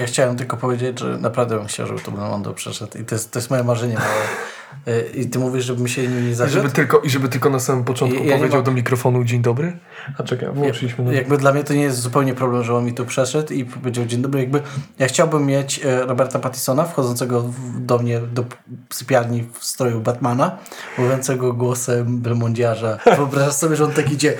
[0.00, 2.98] Ja chciałem tylko powiedzieć, że naprawdę bym chciał, żeby to Belmondo przeszedł.
[2.98, 4.96] I to jest, to jest moje marzenie małe.
[4.98, 6.56] Y, I ty mówisz, żebym się nim nie I zawiódł?
[6.62, 9.78] żeby, tylko, I żeby tylko na samym początku Ja- ja powiedział do mikrofonu dzień dobry.
[10.18, 11.04] A czekaj, włączyliśmy.
[11.04, 11.12] No.
[11.12, 14.04] Jakby dla mnie to nie jest zupełnie problem, że on mi tu przeszedł i powiedział
[14.04, 14.40] dzień dobry.
[14.40, 14.62] Jakby
[14.98, 17.44] ja chciałbym mieć e, Roberta Pattisona wchodzącego
[17.78, 18.44] do mnie do
[18.92, 20.58] sypialni w stroju Batmana,
[20.98, 22.98] mówiącego głosem Belmondiarza.
[23.16, 24.34] Wyobrażasz sobie, że on tak idzie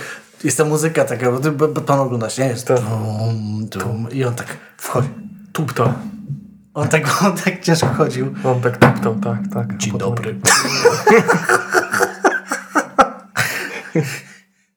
[0.45, 2.47] jest ta muzyka taka, bo ty Ba- Batman oglądasz, nie?
[2.47, 2.79] Jest Tak.
[2.81, 4.47] tum, tum, i on tak
[4.77, 5.09] wchodzi.
[5.53, 5.95] Tupta.
[6.75, 8.34] On tak, on tak ciężko chodził.
[8.45, 9.77] On tak tuptał, tak, tak.
[9.77, 10.41] Dzień Potem- dobry.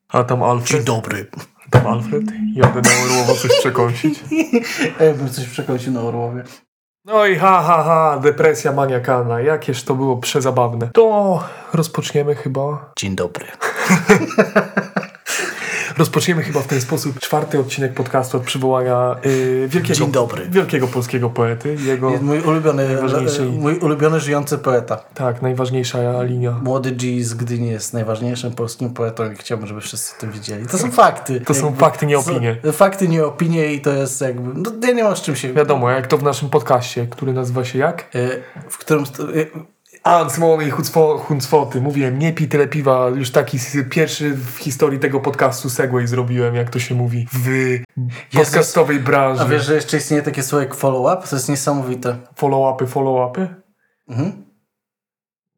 [0.10, 1.28] A tam Alfred, Dzień dobry.
[1.70, 4.24] tam Alfred jadę na Orłowo coś przekąsić.
[5.00, 6.44] Ja bym coś przekąsił na Orłowie.
[7.06, 9.40] No i ha, ha, ha, depresja maniakalna.
[9.42, 10.90] Jakież to było przezabawne.
[10.94, 11.44] To
[11.74, 12.92] rozpoczniemy chyba.
[13.00, 13.46] Dzień dobry.
[15.98, 21.76] Rozpoczniemy chyba w ten sposób czwarty odcinek podcastu od przywołania yy, wielkiego, wielkiego polskiego poety.
[21.86, 24.98] Jego, Jest mój ulubiony, Najważniejszy- mój ulubiony żyjący poeta.
[25.14, 26.52] tak, najważniejsza linia.
[26.64, 30.68] Młody G z Gdyni jest najważniejszym polskim poetą i chciałbym, żeby wszyscy to widzieli.
[30.68, 31.42] To są fakty.
[31.42, 32.58] To są fakty, nie opinie.
[32.74, 34.62] Fakty, nie opinie i to jest jakby...
[34.62, 35.54] No, ja nie mam z czym się...
[35.54, 38.16] Wiadomo, jak to w naszym podcaście, który nazywa się jak?
[38.16, 39.06] Y, W którym...
[39.06, 39.20] st-
[40.68, 41.82] i Huncwo- Huncwoty.
[41.82, 43.10] Mówiłem, nie pij tyle piwa.
[43.10, 43.58] Już taki
[43.90, 47.80] pierwszy w historii tego podcastu segway zrobiłem, jak to się mówi, w
[48.34, 49.42] podcastowej branży.
[49.42, 51.28] A wiesz, że jeszcze istnieje takie słowo jak follow-up?
[51.30, 52.18] To jest niesamowite.
[52.36, 53.48] Follow-upy, follow-upy?
[54.10, 54.44] Mhm.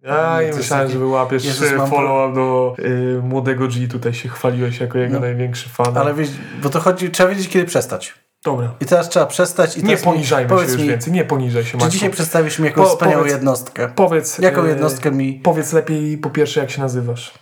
[0.01, 3.88] Ja i myślałem, że wyłapiesz follow-up do y, młodego G.
[3.88, 5.19] Tutaj się chwaliłeś jako jego No.
[5.19, 5.97] największy fan.
[5.97, 6.29] Ale wiesz,
[6.63, 7.11] bo to chodzi...
[7.11, 8.24] Trzeba wiedzieć, kiedy przestać.
[8.45, 8.73] Dobra.
[8.79, 11.13] I teraz trzeba przestać i Nie teraz mi- poniżajmy się już mi, więcej.
[11.13, 11.91] Nie poniżaj się, Czy Maciu.
[11.91, 13.89] dzisiaj przedstawisz mi jakąś Po- wspaniałą powiedz- jednostkę?
[13.95, 14.39] Powiedz...
[14.39, 15.33] Jaką e, jednostkę mi...
[15.33, 17.33] Powiedz lepiej po pierwsze, jak się nazywasz.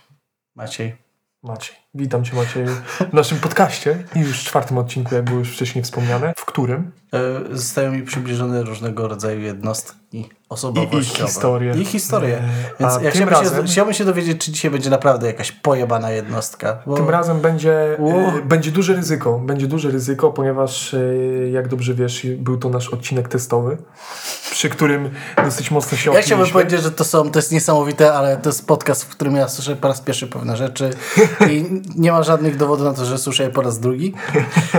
[0.56, 0.96] Maciej.
[1.42, 1.76] Maciej.
[1.96, 2.66] Witam Cię Maciej
[3.10, 6.92] w naszym podcaście i już w czwartym odcinku, jak było już wcześniej wspomniane, w którym
[7.14, 10.96] E, Zostają mi przybliżone różnego rodzaju jednostki osobowościowe.
[10.96, 11.74] I ich historie.
[11.74, 12.38] I historie.
[12.38, 12.42] E,
[12.80, 16.78] Więc ja chciałbym, razem- się, chciałbym się dowiedzieć, czy dzisiaj będzie naprawdę jakaś pojebana jednostka.
[16.86, 16.94] Bo...
[16.94, 19.38] tym razem będzie, e, będzie duże ryzyko.
[19.38, 20.96] Będzie duże ryzyko, ponieważ
[21.52, 23.76] jak dobrze wiesz, był to nasz odcinek testowy,
[24.50, 25.10] przy którym
[25.44, 28.66] dosyć mocno się Ja chciałbym powiedzieć, że to są, to jest niesamowite, ale to jest
[28.66, 30.90] podcast, w którym ja słyszę po raz pierwszy pewne rzeczy
[31.50, 34.14] i nie ma żadnych dowodów na to, że słyszę je po raz drugi.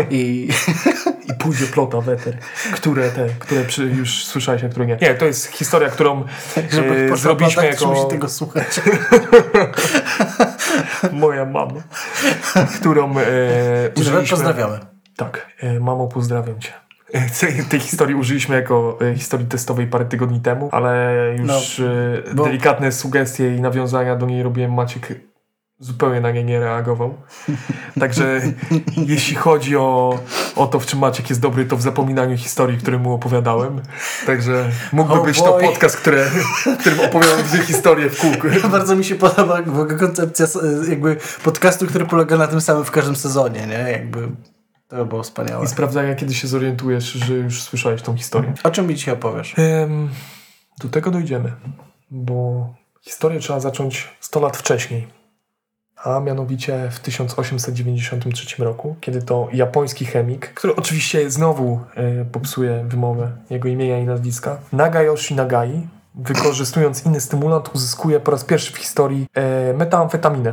[0.10, 0.48] I
[1.30, 2.38] I pójdzie plota weter,
[2.74, 4.98] które te, które przy, już słyszałeś, a które nie.
[5.02, 6.24] Nie, to jest historia, którą
[6.70, 8.66] żeby e, zrobiliśmy ktoś jako musi tego słuchać.
[11.12, 11.82] moja mama,
[12.80, 13.24] którą e,
[13.96, 14.30] użyliśmy...
[14.30, 14.80] pozdrawiamy.
[15.16, 16.74] Tak, e, mamo, pozdrawiam cię.
[17.14, 17.30] E,
[17.70, 22.92] Tej, historii użyliśmy jako e, historii testowej parę tygodni temu, ale już e, bo- delikatne
[22.92, 24.74] sugestie i nawiązania do niej robiłem.
[24.74, 25.35] Maciek
[25.80, 27.18] zupełnie na nie nie reagował.
[28.00, 28.42] Także
[28.98, 30.20] jeśli chodzi o,
[30.56, 33.82] o to, w czym Maciek jest dobry, to w zapominaniu historii, które mu opowiadałem.
[34.26, 35.64] Także mógłby Oh być to boy.
[35.64, 36.26] podcast, które,
[36.66, 38.48] w którym opowiadam dwie historie w kółku.
[38.72, 39.62] Bardzo mi się podoba
[40.00, 40.46] koncepcja
[40.90, 43.92] jakby podcastu, który polega na tym samym w każdym sezonie, nie?
[43.92, 44.30] Jakby
[44.88, 45.66] to by było wspaniałe.
[45.66, 48.54] I sprawdzania, kiedy się zorientujesz, że już słyszałeś tą historię.
[48.64, 49.56] O czym mi dzisiaj opowiesz?
[50.80, 51.52] Do tego dojdziemy,
[52.12, 52.70] bo
[53.02, 55.25] historię trzeba zacząć 100 lat wcześniej.
[56.06, 63.32] A mianowicie w 1893 roku, kiedy to japoński chemik, który oczywiście znowu e, popsuje wymowę
[63.50, 69.26] jego imienia i nazwiska, Nagayoshi Nagai, wykorzystując inny stymulant, uzyskuje po raz pierwszy w historii
[69.34, 70.52] e, metamfetaminę.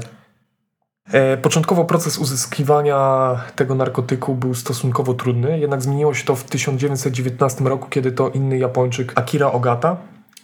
[1.12, 7.64] E, Początkowo proces uzyskiwania tego narkotyku był stosunkowo trudny, jednak zmieniło się to w 1919
[7.64, 9.96] roku, kiedy to inny Japończyk Akira Ogata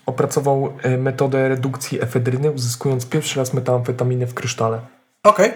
[0.06, 4.97] opracował metodę redukcji efedryny, uzyskując pierwszy raz metamfetaminę w krysztale.
[5.24, 5.52] Okej.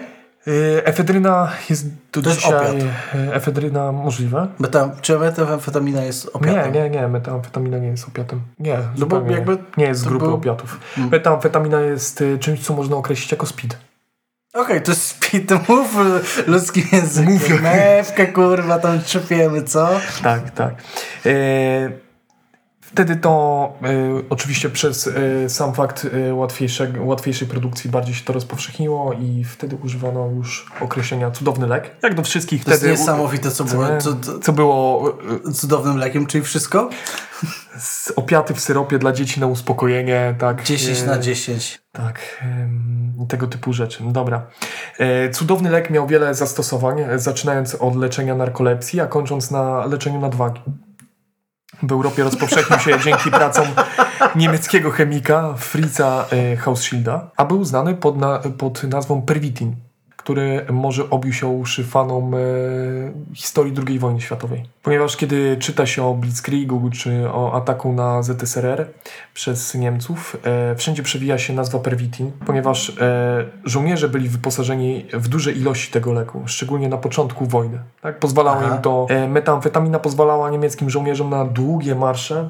[0.47, 2.53] E, Efedryna jest do To jest dzisiaj...
[2.77, 2.87] opiat.
[3.15, 4.47] e, Efedryna możliwe?
[4.59, 6.73] Metam, czy metamfetamina jest Nie, opiatem?
[6.73, 8.41] nie, nie, metamfetamina nie jest opiatem.
[8.59, 10.79] Nie, No bo jakby nie jest z grupy był- opiatów.
[10.95, 11.11] Hmm.
[11.11, 13.77] Metamfetamina jest e, czymś, co można określić jako speed.
[14.53, 15.97] Okej, to jest speed, mów
[16.47, 17.33] ludzkim językiem.
[17.51, 17.61] Mów.
[17.61, 19.89] Mewkę, kurwa, tam trzepiemy, co?
[20.23, 20.73] Tak, tak.
[21.25, 21.31] E,
[22.93, 23.87] Wtedy to e,
[24.29, 29.75] oczywiście przez e, sam fakt e, łatwiejszego, łatwiejszej produkcji bardziej się to rozpowszechniło i wtedy
[29.83, 31.95] używano już określenia cudowny lek.
[32.03, 32.99] Jak do wszystkich To jest wtedy.
[32.99, 35.03] niesamowite, co było, co, co, było
[35.53, 36.89] cudownym lekiem, czyli wszystko?
[38.15, 40.63] opiaty w syropie dla dzieci na uspokojenie, tak.
[40.63, 41.81] 10 e, na 10.
[41.91, 42.43] Tak,
[43.29, 44.03] tego typu rzeczy.
[44.07, 44.47] Dobra.
[44.99, 50.61] E, Cudowny lek miał wiele zastosowań, zaczynając od leczenia narkolepsji, a kończąc na leczeniu nadwagi.
[51.83, 53.65] W Europie rozpowszechnił się dzięki pracom
[54.35, 59.75] niemieckiego chemika Fritza e, Hausschilda, a był znany pod, na, pod nazwą Pervitin,
[60.23, 62.37] który może obił się o uszy fanom e,
[63.33, 64.63] historii II wojny światowej.
[64.83, 68.87] Ponieważ kiedy czyta się o Blitzkriegu czy o ataku na ZSRR
[69.33, 75.51] przez Niemców, e, wszędzie przewija się nazwa pervitin, ponieważ e, żołnierze byli wyposażeni w duże
[75.51, 77.79] ilości tego leku, szczególnie na początku wojny.
[78.01, 78.19] Tak?
[78.19, 78.75] Pozwalało Aha.
[78.75, 82.49] im to, e, metamfetamina pozwalała niemieckim żołnierzom na długie marsze,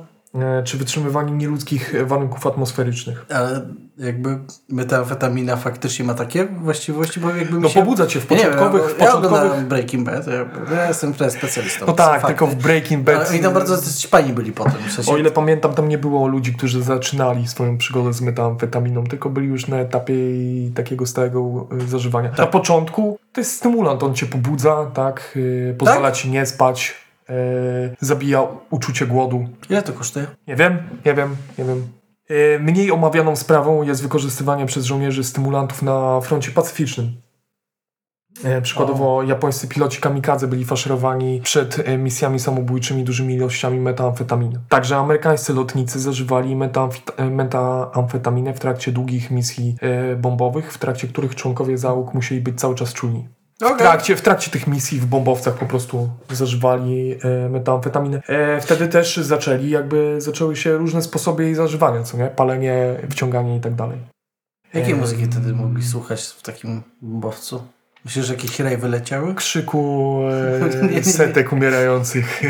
[0.64, 3.26] czy wytrzymywanie nieludzkich warunków atmosferycznych.
[3.36, 3.62] Ale
[3.98, 4.40] jakby
[4.70, 7.80] metamfetamina faktycznie ma takie właściwości, bo jakby No się...
[7.80, 8.82] pobudza cię w Ja nie początkowych...
[8.82, 9.40] wiem, w ja, ja początkowych...
[9.42, 10.46] oglądałem Breaking Bad, ja,
[10.76, 11.86] ja jestem specjalistą.
[11.88, 13.16] No tak, tylko w Breaking Bad...
[13.16, 14.74] Ale Oni tam bardzo ćpani byli potem.
[14.88, 19.04] W sensie, O ile pamiętam, tam nie było ludzi, którzy zaczynali swoją przygodę z metamfetaminą,
[19.04, 20.14] tylko byli już na etapie
[20.76, 22.30] takiego stałego y, zażywania.
[22.30, 22.38] Tak.
[22.40, 26.16] Na początku to jest stymulant, on cię pobudza, tak, y, pozwala Tak?
[26.16, 26.96] ci nie spać,
[28.00, 29.48] zabija uczucie głodu.
[29.70, 30.28] Ile to kosztuje?
[30.48, 31.88] Nie wiem, nie wiem, nie wiem.
[32.32, 37.14] Y, Mniej omawianą sprawą jest wykorzystywanie przez żołnierzy stymulantów na froncie pacyficznym.
[38.44, 44.60] E, Przykładowo japońscy piloci kamikadze byli faszerowani przed e, misjami samobójczymi dużymi ilościami metamfetaminy.
[44.70, 46.58] Także amerykańscy lotnicy zażywali
[47.18, 52.60] e, metamfetaminę w trakcie długich misji e, bombowych, w trakcie których członkowie załóg musieli być
[52.60, 53.28] cały czas czujni.
[53.64, 57.16] W trakcie, w trakcie tych misji w bombowcach po prostu zażywali
[57.46, 58.22] e, metamfetaminę.
[58.28, 62.28] E, wtedy też zaczęli, jakby zaczęły się różne sposoby jej zażywania, co nie?
[62.28, 63.98] Palenie, wciąganie i tak dalej.
[64.74, 67.64] Jakiej Em, muzyki wtedy mogli słuchać w takim bombowcu?
[68.06, 69.36] Myślisz, że jakieś rejwy leciały?
[69.36, 70.20] Krzyku
[70.98, 72.42] e, setek umierających,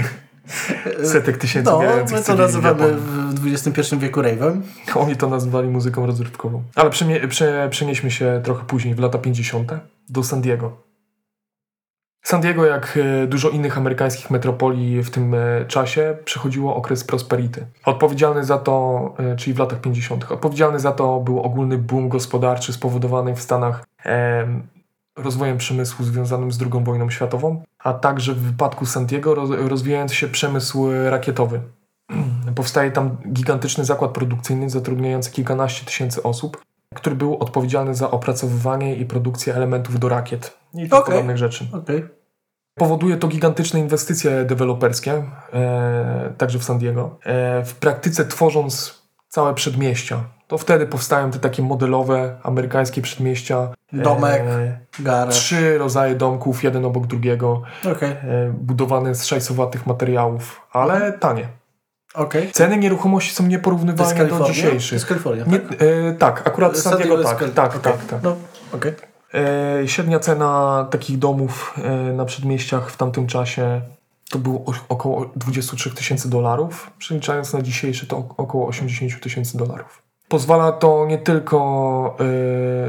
[1.14, 2.94] setek tysięcy No, umierających my to nazywamy
[3.30, 4.64] w XXI wieku rejwem.
[4.96, 6.64] Oni to nazwali muzyką rozrywkową.
[6.76, 9.72] Ale przemie- prze- przenieśmy się trochę później, w lata 50.
[10.10, 10.93] do San Diego.
[12.24, 17.66] San Diego, jak e, dużo innych amerykańskich metropolii w tym e, czasie, przechodziło okres prosperity.
[17.86, 22.74] Odpowiedzialny za to, e, czyli w latach 50., odpowiedzialny za to był ogólny boom gospodarczy
[22.74, 24.68] spowodowany w Stanach em,
[25.16, 30.16] rozwojem przemysłu związanym z II wojną światową, a także w wypadku San Diego roz, rozwijający
[30.16, 31.62] się przemysł e, rakietowy.
[32.56, 39.06] Powstaje tam gigantyczny zakład produkcyjny zatrudniający kilkanaście tysięcy osób, który był odpowiedzialny za opracowywanie i
[39.06, 41.06] produkcję elementów do rakiet i Okej.
[41.06, 41.68] podobnych rzeczy.
[41.74, 42.06] Okej.
[42.76, 45.24] Powoduje to gigantyczne inwestycje deweloperskie,
[45.54, 47.18] e, także w San Diego.
[47.26, 50.24] E, w praktyce tworząc całe przedmieścia.
[50.48, 53.68] To wtedy powstają te takie modelowe amerykańskie przedmieścia.
[53.94, 55.36] Domek, E, Garaż.
[55.36, 57.62] trzy rodzaje domków, jeden obok drugiego,
[57.92, 58.10] Okej.
[58.12, 61.48] e, budowane z szajsowatych materiałów, ale tanie.
[62.14, 62.52] Okej.
[62.52, 64.48] Ceny nieruchomości są nieporównywalne do Kalifornia?
[64.48, 64.92] To dzisiejszych.
[64.94, 65.82] jest Kalifornia, Nie, tak?
[65.82, 67.82] e, tak, akurat San Diego tak, Kal- tak, okej.
[67.94, 68.24] tak, tak.
[68.24, 68.36] No,
[68.72, 68.94] okej.
[69.34, 73.82] E, średnia cena takich domów e, na przedmieściach w tamtym czasie
[74.30, 79.58] to było o, około 23 tysięcy dolarów, przeliczając na dzisiejsze to ok- około 80 tysięcy
[79.58, 80.02] dolarów.
[80.34, 82.18] Pozwala to nie tylko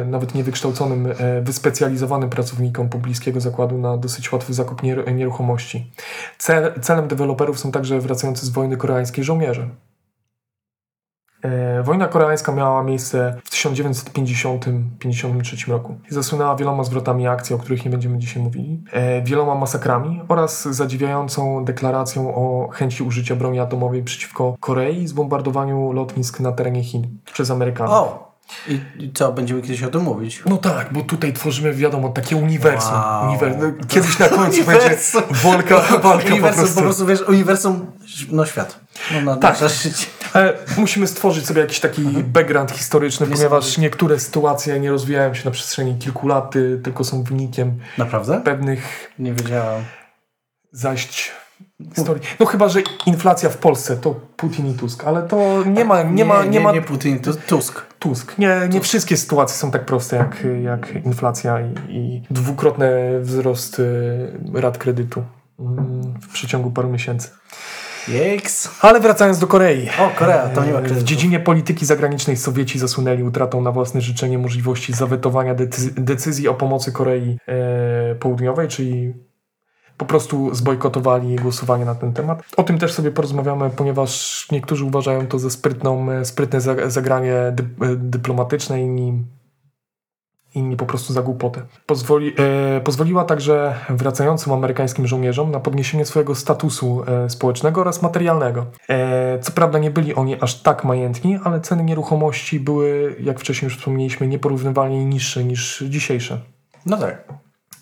[0.00, 5.92] e, nawet niewykształconym, e, wyspecjalizowanym pracownikom pobliskiego zakładu na dosyć łatwy zakup nier- nieruchomości.
[6.38, 9.68] Cel, celem deweloperów są także wracający z wojny koreańskiej żołnierze.
[11.44, 15.96] E, Wojna koreańska miała miejsce w 1950-53 roku.
[16.08, 21.64] Zasłynęła wieloma zwrotami akcji, o których nie będziemy dzisiaj mówili, e, wieloma masakrami oraz zadziwiającą
[21.64, 27.50] deklaracją o chęci użycia broni atomowej przeciwko Korei i zbombardowaniu lotnisk na terenie Chin przez
[27.50, 27.94] Amerykanów.
[27.94, 28.34] O!
[28.68, 30.42] I, I co, będziemy kiedyś o tym mówić?
[30.46, 32.92] No tak, bo tutaj tworzymy, wiadomo, takie uniwersum.
[32.92, 33.34] Wow.
[33.34, 35.22] Uniwer- no, Kiedyś na końcu będzie Uniwersum.
[35.30, 36.74] walka, walka po uniwersum, prostu.
[36.76, 37.86] po prostu, wiesz, uniwersum,
[38.30, 38.80] no świat.
[39.14, 39.56] No, na Tak.
[39.60, 39.70] Ale
[40.76, 45.98] musimy stworzyć sobie jakiś taki background historyczny, ponieważ niektóre sytuacje nie rozwijają się na przestrzeni
[45.98, 48.40] kilku lat, y, tylko są wynikiem Naprawdę?
[48.40, 49.82] pewnych Nie wiedziałam.
[50.72, 51.32] zaść
[51.94, 52.22] historii.
[52.40, 56.24] No chyba, że inflacja w Polsce to Putin i Tusk, ale to nie ma, nie
[56.24, 57.82] ma, nie, nie, ma nie Putin, to Tusk.
[57.98, 58.38] Tusk.
[58.38, 64.32] Nie, nie wszystkie sytuacje są tak proste jak, jak inflacja i, i dwukrotny wzrost y,
[64.54, 65.24] rat kredytu
[65.60, 67.30] mm, w przeciągu paru miesięcy.
[68.08, 68.70] Jeks.
[68.80, 69.88] Ale wracając do Korei.
[70.00, 74.38] O, Korea, to nie ma W dziedzinie polityki zagranicznej Sowieci zasunęli utratą na własne życzenie
[74.38, 79.14] możliwości zawetowania decy- decyzji o pomocy Korei e, Południowej, czyli
[79.96, 82.42] po prostu zbojkotowali głosowanie na ten temat.
[82.56, 87.34] O tym też sobie porozmawiamy, ponieważ niektórzy uważają to za sprytną, e, sprytne za- zagranie
[87.34, 87.54] e,
[87.96, 89.24] dyplomatyczne, inni,
[90.54, 91.62] inni po prostu za głupotę.
[91.86, 92.34] Pozwoli,
[92.76, 98.66] e, pozwoliła także wracającym amerykańskim żołnierzom na podniesienie swojego statusu e, społecznego oraz materialnego.
[98.88, 103.66] E, co prawda nie byli oni aż tak majętni, ale ceny nieruchomości były, jak wcześniej
[103.66, 106.40] już wspomnieliśmy, nieporównywalnie niższe niż dzisiejsze.
[106.86, 107.24] No tak.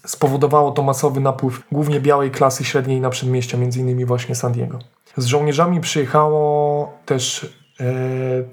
[0.07, 4.07] Spowodowało to masowy napływ głównie białej klasy średniej na przedmieścia, m.in.
[4.07, 4.79] właśnie San Diego.
[5.17, 7.85] Z żołnierzami przyjechało też e,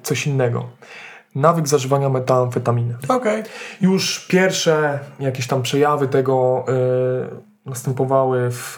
[0.04, 0.70] coś innego.
[1.36, 2.95] Nawyk zażywania metamfetaminy.
[3.07, 3.43] Okej.
[3.81, 6.65] Już pierwsze jakieś tam przejawy tego
[7.65, 8.77] y, następowały w,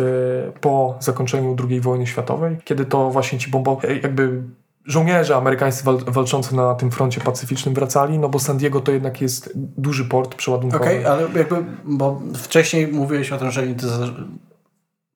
[0.62, 4.44] po zakończeniu II wojny światowej, kiedy to właśnie ci bombo, jakby
[4.86, 9.22] żołnierze amerykańscy wal, walczący na tym froncie pacyficznym wracali, no bo San Diego to jednak
[9.22, 10.84] jest duży port przeładunkowy.
[10.84, 11.56] Okej, ale jakby,
[11.86, 13.64] bo wcześniej mówiłeś o tym, że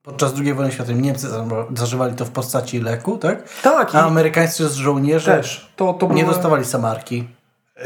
[0.05, 1.45] podczas II wojny światowej Niemcy za-
[1.75, 3.43] zażywali to w postaci leku, tak?
[3.61, 5.69] Tak, A amerykańscy żołnierze też.
[5.75, 7.27] To, to nie dostawali samarki.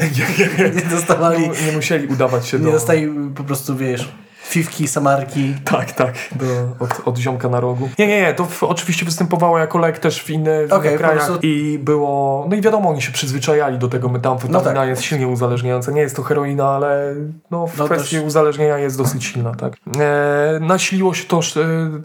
[0.00, 2.72] nie, nie, Nie dostawali, nie, nie musieli udawać się nie do...
[2.72, 4.08] dostali po prostu, wiesz,
[4.50, 5.54] fifki, samarki.
[5.64, 6.44] Tak, tak, do,
[6.84, 7.88] od, od ziomka na rogu.
[7.98, 11.00] Nie, nie, nie, to w, oczywiście występowało jako lek też w, inne, w Okej, innych
[11.00, 14.88] krajach prostu- i było, no i wiadomo, oni się przyzwyczajali do tego, metamfetamina No tak.
[14.88, 17.14] jest silnie uzależniająca, nie jest to heroina, ale
[17.50, 19.72] no, w No kwestii dość- uzależnienia jest dosyć silna, tak.
[20.00, 21.40] E, nasiliło się to e,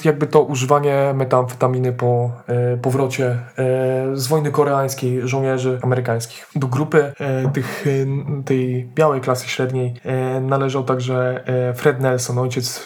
[0.03, 3.37] jakby to używanie metamfetaminy po e, powrocie e,
[4.13, 6.47] z wojny koreańskiej żołnierzy amerykańskich.
[6.55, 9.93] Do grupy e, tych, e, tej białej klasy średniej
[10.41, 11.43] należał także
[11.75, 12.85] Fred Nelson, ojciec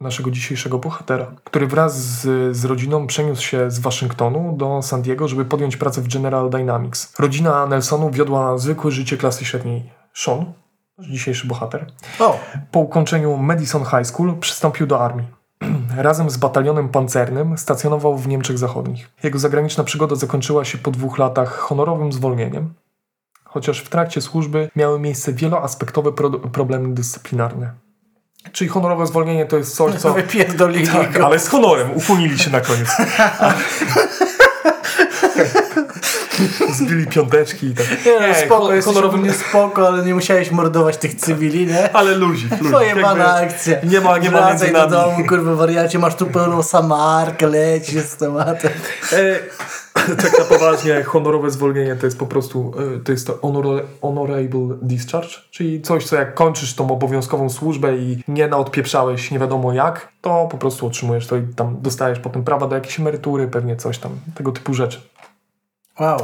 [0.00, 5.28] naszego dzisiejszego bohatera, który wraz z, z rodziną przeniósł się z Waszyngtonu do San Diego,
[5.28, 7.14] żeby podjąć pracę w General Dynamics.
[7.18, 9.90] Rodzina Nelsonu wiodła zwykłe życie klasy średniej.
[10.14, 10.52] Sean,
[10.98, 11.86] nasz dzisiejszy bohater,
[12.70, 15.26] po ukończeniu Madison High School przystąpił do armii.
[15.96, 19.10] Razem z batalionem pancernym stacjonował w Niemczech Zachodnich.
[19.22, 22.74] Jego zagraniczna przygoda zakończyła się po dwóch latach honorowym zwolnieniem,
[23.44, 27.83] chociaż w trakcie służby miały miejsce wieloaspektowe pro problemy dyscyplinarne.
[28.52, 30.14] Czyli honorowe zwolnienie to jest coś, co...
[30.14, 32.88] wypierdolili Tak, ale z honorem, ukłonili się na koniec.
[36.74, 37.86] Zbili piąteczki i tak.
[38.06, 41.96] Nie, no, spoko, hon- jesteś honorowy- ogólnie spoko, ale nie musiałeś mordować tych cywili, nie?
[41.96, 42.50] Ale luzik.
[42.72, 43.76] Pojebana akcja.
[43.82, 48.16] Nie ma, nie ma Wracaj do domu, kurwa wariacie, masz tu pełną samarkę, lecisz z
[48.16, 48.70] tematem.
[49.12, 49.38] E,
[50.22, 54.76] tak na poważnie, honorowe zwolnienie to jest po prostu, e, to jest to honor, honorable
[54.82, 60.12] discharge, czyli coś, co jak kończysz tą obowiązkową służbę i nie naodpieprzałeś nie wiadomo jak,
[60.20, 63.98] to po prostu otrzymujesz to i tam dostajesz potem prawa do jakiejś emerytury, pewnie coś
[63.98, 65.00] tam, tego typu rzeczy.
[66.00, 66.18] Wow.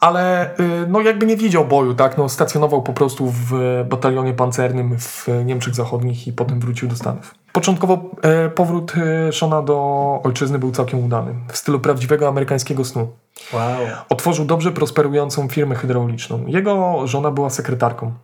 [0.00, 3.52] Ale y, no jakby nie widział boju, tak, no stacjonował po prostu w
[3.88, 7.41] batalionie pancernym w Niemczech Zachodnich i potem wrócił do Stanów.
[7.52, 9.76] Początkowo e, powrót e, Shona do
[10.24, 13.08] ojczyzny był całkiem udany, w stylu prawdziwego amerykańskiego snu.
[13.52, 13.76] Wow.
[14.08, 16.46] Otworzył dobrze prosperującą firmę hydrauliczną.
[16.46, 18.14] Jego żona była sekretarką.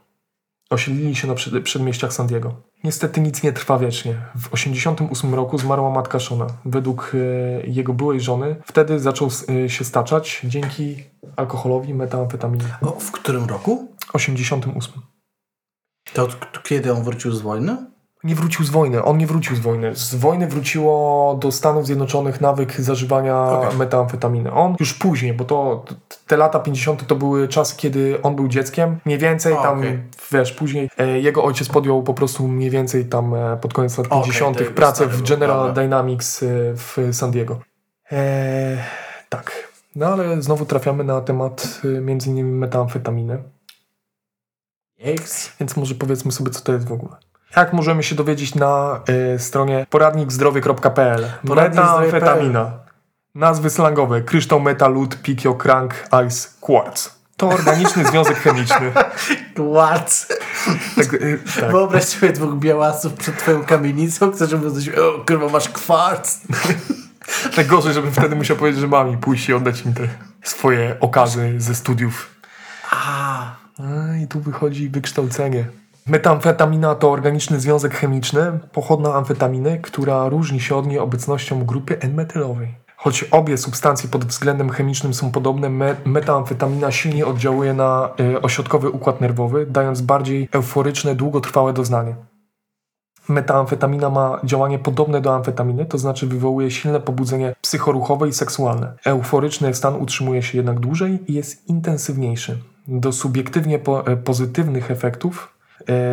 [0.71, 2.55] Osiedlili się na przed, przedmieściach San Diego.
[2.85, 4.13] Niestety nic nie trwa wiecznie.
[4.35, 6.47] W 1988 roku zmarła matka Shona.
[6.65, 9.29] Według e, jego byłej żony wtedy zaczął
[9.69, 11.05] się staczać dzięki
[11.37, 12.77] alkoholowi, metamfetaminie.
[12.83, 13.89] O, w którym roku?
[14.13, 14.93] 88.
[16.13, 17.77] To, to kiedy on wrócił z wojny?
[18.25, 19.05] Nie wrócił z wojny.
[19.05, 19.97] On nie wrócił z wojny.
[19.97, 23.79] Z wojny wróciło do Stanów Zjednoczonych nawyk zażywania Okej.
[23.79, 24.53] metamfetaminy.
[24.53, 25.85] On już później, bo to
[26.27, 27.07] te lata 50.
[27.07, 28.99] to były czasy, kiedy on był dzieckiem.
[29.05, 30.03] Mniej więcej O, tam, okej.
[30.33, 34.07] wiesz, później e, jego ojciec podjął po prostu mniej więcej tam e, pod koniec lat
[34.07, 34.57] Okej, 50.
[34.57, 35.83] to jakby pracę w General dobra.
[35.83, 37.61] Dynamics e, w San Diego.
[38.13, 38.85] E,
[39.29, 39.69] tak.
[39.97, 43.43] No ale znowu trafiamy na temat e, między innymi metamfetaminy.
[44.99, 45.53] X.
[45.61, 47.17] Więc może powiedzmy sobie, co to jest w ogóle.
[47.57, 49.01] Jak możemy się dowiedzieć na
[49.35, 51.27] y, stronie poradnikzdrowie.pl?
[51.45, 52.73] Metamfetamina.
[53.35, 54.23] Nazwy slangowe.
[54.23, 55.95] Kryształ, metal, lód, pikio, krank,
[56.27, 57.19] ice, quartz.
[57.37, 58.93] To organiczny związek chemiczny.
[59.57, 60.29] Kłac.
[60.97, 61.71] Tak, y, tak.
[61.71, 66.41] Wyobraź sobie dwóch białasów przed twoją kamienicą, którzy będą coś, o kurwa masz kwarc.
[67.57, 70.09] Najgorzej, żebym wtedy musiał powiedzieć, że mam i pójść i oddać im te
[70.43, 72.35] swoje okazy ze studiów.
[72.91, 73.57] A,
[74.23, 75.65] I tu wychodzi wykształcenie.
[76.09, 82.75] Metamfetamina to organiczny związek chemiczny, pochodna amfetaminy, która różni się od niej obecnością grupy N-metylowej.
[82.97, 88.91] Choć obie substancje pod względem chemicznym są podobne, me metamfetamina silnie oddziałuje na y, ośrodkowy
[88.91, 92.15] układ nerwowy, dając bardziej euforyczne, długotrwałe doznanie.
[93.29, 98.93] Metamfetamina ma działanie podobne do amfetaminy, to znaczy wywołuje silne pobudzenie psychoruchowe i seksualne.
[99.05, 102.59] Euforyczny stan utrzymuje się jednak dłużej i jest intensywniejszy.
[102.87, 105.58] Do subiektywnie po, e, pozytywnych efektów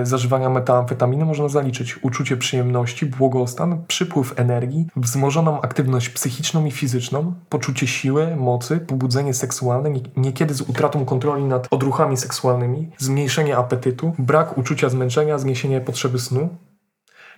[0.03, 7.87] zażywania metamfetaminy można zaliczyć uczucie przyjemności, błogostan, przypływ energii, wzmożoną aktywność psychiczną i fizyczną, poczucie
[7.87, 14.57] siły, mocy, pobudzenie seksualne, nie- niekiedy z utratą kontroli nad odruchami seksualnymi, zmniejszenie apetytu, brak
[14.57, 16.49] uczucia zmęczenia, zniesienie potrzeby snu,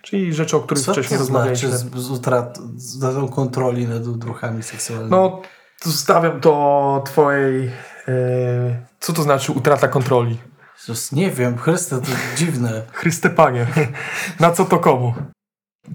[0.02, 1.98] czyli rzeczy, o których co wcześniej to znaczy rozmawialiśmy.
[2.00, 5.10] z, z utrat, z utratą kontroli nad odruchami seksualnymi?
[5.10, 5.40] No,
[5.82, 7.70] zostawiam to twojej...
[8.08, 10.38] E, co to znaczy utrata kontroli?
[10.78, 12.06] Jezus, nie wiem, Chryste, to
[12.36, 12.82] dziwne.
[12.92, 13.66] Chryste Panie,
[14.40, 15.14] na co to komu?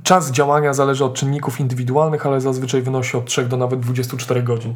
[0.03, 4.75] Czas działania zależy od czynników indywidualnych, ale zazwyczaj wynosi od 3 do nawet 24 godzin.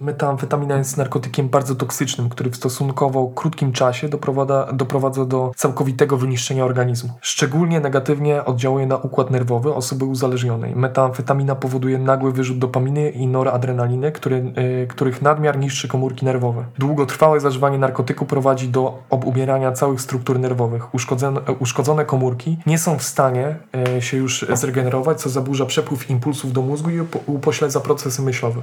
[0.00, 6.64] Metamfetamina jest narkotykiem bardzo toksycznym, który w stosunkowo krótkim czasie doprowadza, doprowadza do całkowitego wyniszczenia
[6.64, 7.10] organizmu.
[7.20, 10.76] Szczególnie negatywnie oddziałuje na układ nerwowy osoby uzależnionej.
[10.76, 16.64] Metamfetamina powoduje nagły wyrzut dopaminy i noradrenaliny, który, yy, których nadmiar niszczy komórki nerwowe.
[16.78, 20.94] Długotrwałe zażywanie narkotyku prowadzi do obumierania całych struktur nerwowych.
[20.94, 23.56] Uszkodzone, uszkodzone komórki nie są w stanie
[23.94, 28.60] yy, się już zregenerować, co zaburza przepływ impulsów do mózgu i upo- upośledza procesy myślowe.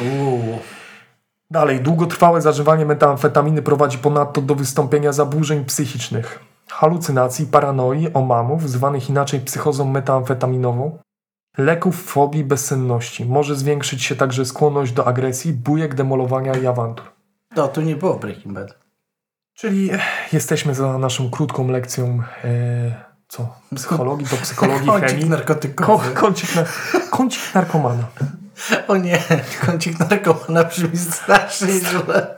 [0.00, 0.58] Uuu.
[1.50, 9.40] Dalej, długotrwałe zażywanie metamfetaminy prowadzi ponadto do wystąpienia zaburzeń psychicznych, halucynacji, paranoi, omamów, zwanych inaczej
[9.40, 10.98] psychozą metamfetaminową,
[11.58, 13.24] leków, fobii, bezsenności.
[13.24, 17.06] Może zwiększyć się także skłonność do agresji, bujek, demolowania i awantur.
[17.56, 18.78] No, tu nie było Breaking Bad.
[19.54, 19.90] Czyli
[20.32, 23.54] jesteśmy za naszą krótką lekcją e, co?
[23.74, 25.24] Psychologii, do psychologii, Kącik chemii.
[25.24, 26.10] Ko- narkotykowy.
[26.14, 26.64] kącik, na,
[27.10, 28.04] kącik narkomana.
[28.88, 29.22] O nie,
[29.66, 32.34] kącik narkomana brzmi strasznie źle.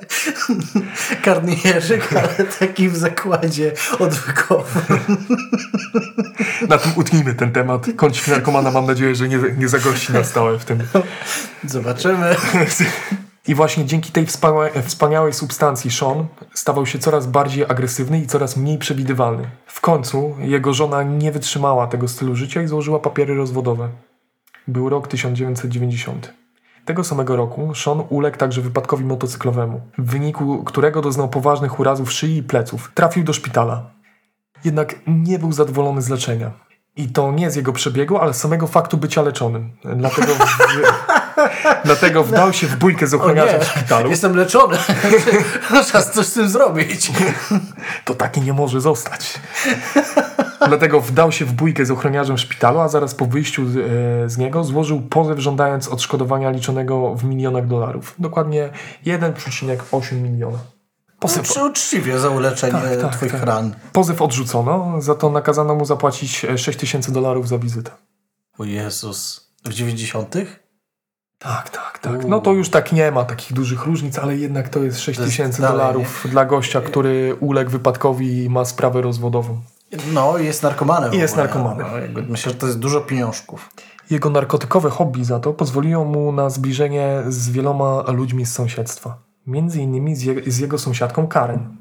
[1.25, 4.83] Karnierzyk, ale taki w zakładzie odwykowym.
[6.69, 7.87] Na tym utnijmy ten temat.
[7.97, 10.79] Kącik narkomana mam nadzieję, że nie, nie zagości na stałe w tym.
[11.65, 12.37] Zobaczymy.
[13.49, 14.27] I właśnie dzięki tej
[14.87, 19.51] wspaniałej, substancji Sean stawał się coraz bardziej agresywny i coraz mniej przewidywalny.
[19.67, 23.89] W końcu jego żona nie wytrzymała tego stylu życia i złożyła papiery rozwodowe.
[24.69, 26.35] Był rok 1990.
[26.85, 32.37] Tego samego roku Sean uległ także wypadkowi motocyklowemu, w wyniku którego doznał poważnych urazów szyi
[32.37, 32.93] i pleców.
[32.95, 33.91] Trafił do szpitala.
[34.65, 36.51] Jednak nie był zadowolony z leczenia.
[36.97, 39.73] I to nie z jego przebiegu, ale z samego faktu bycia leczonym.
[39.97, 40.49] Dlatego, w,
[41.85, 44.11] dlatego wdał się w bójkę z ochroniarzem w szpitalu.
[44.11, 44.79] jestem leczony.
[45.93, 47.13] Czas coś z tym zrobić.
[48.05, 49.39] To taki nie może zostać.
[50.69, 54.31] Dlatego wdał się w bójkę z ochroniarzem w szpitalu, a zaraz po wyjściu z, e,
[54.31, 58.15] z niego złożył pozew żądając odszkodowania liczonego w milionach dolarów.
[58.19, 58.71] Dokładnie
[59.07, 60.59] 1,8 miliona.
[61.19, 63.43] Pozew, Przy uczciwie za uleczenie Tak, tak, twoich tak.
[63.43, 63.75] ran.
[63.93, 67.91] pozew odrzucono, za to nakazano mu zapłacić e, 6 tysięcy dolarów za wizytę.
[68.59, 69.51] O Jezus.
[69.65, 70.35] W 90
[71.43, 72.25] Tak, tak, tak.
[72.29, 75.23] No to już tak nie ma takich dużych różnic, ale jednak to jest 6 To
[75.25, 79.61] jest tysięcy dolarów dla gościa, który uległ wypadkowi i ma sprawę rozwodową.
[80.13, 81.11] No, jest narkomanem.
[81.11, 81.45] w Jest ogóle.
[81.45, 81.87] narkomanem.
[82.15, 83.71] No, myślę, że to jest dużo pieniążków.
[84.11, 89.19] Jego narkotykowe hobby za to pozwoliło mu na zbliżenie z wieloma ludźmi z sąsiedztwa.
[89.47, 91.77] Między innymi z, je, z jego sąsiadką Karen.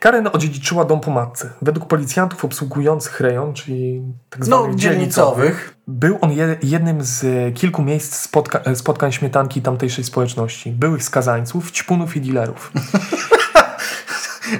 [0.00, 1.50] Karen odziedziczyła dom po matce.
[1.62, 5.44] Według policjantów obsługujących rejon, czyli tak No, zwanych dzielnicowych.
[5.44, 10.70] dzielnicowych, był on je, jednym z e, kilku miejsc spotka, e, spotkań śmietanki tamtejszej społeczności.
[10.72, 12.72] Byłych skazańców, ćpunów i dealerów.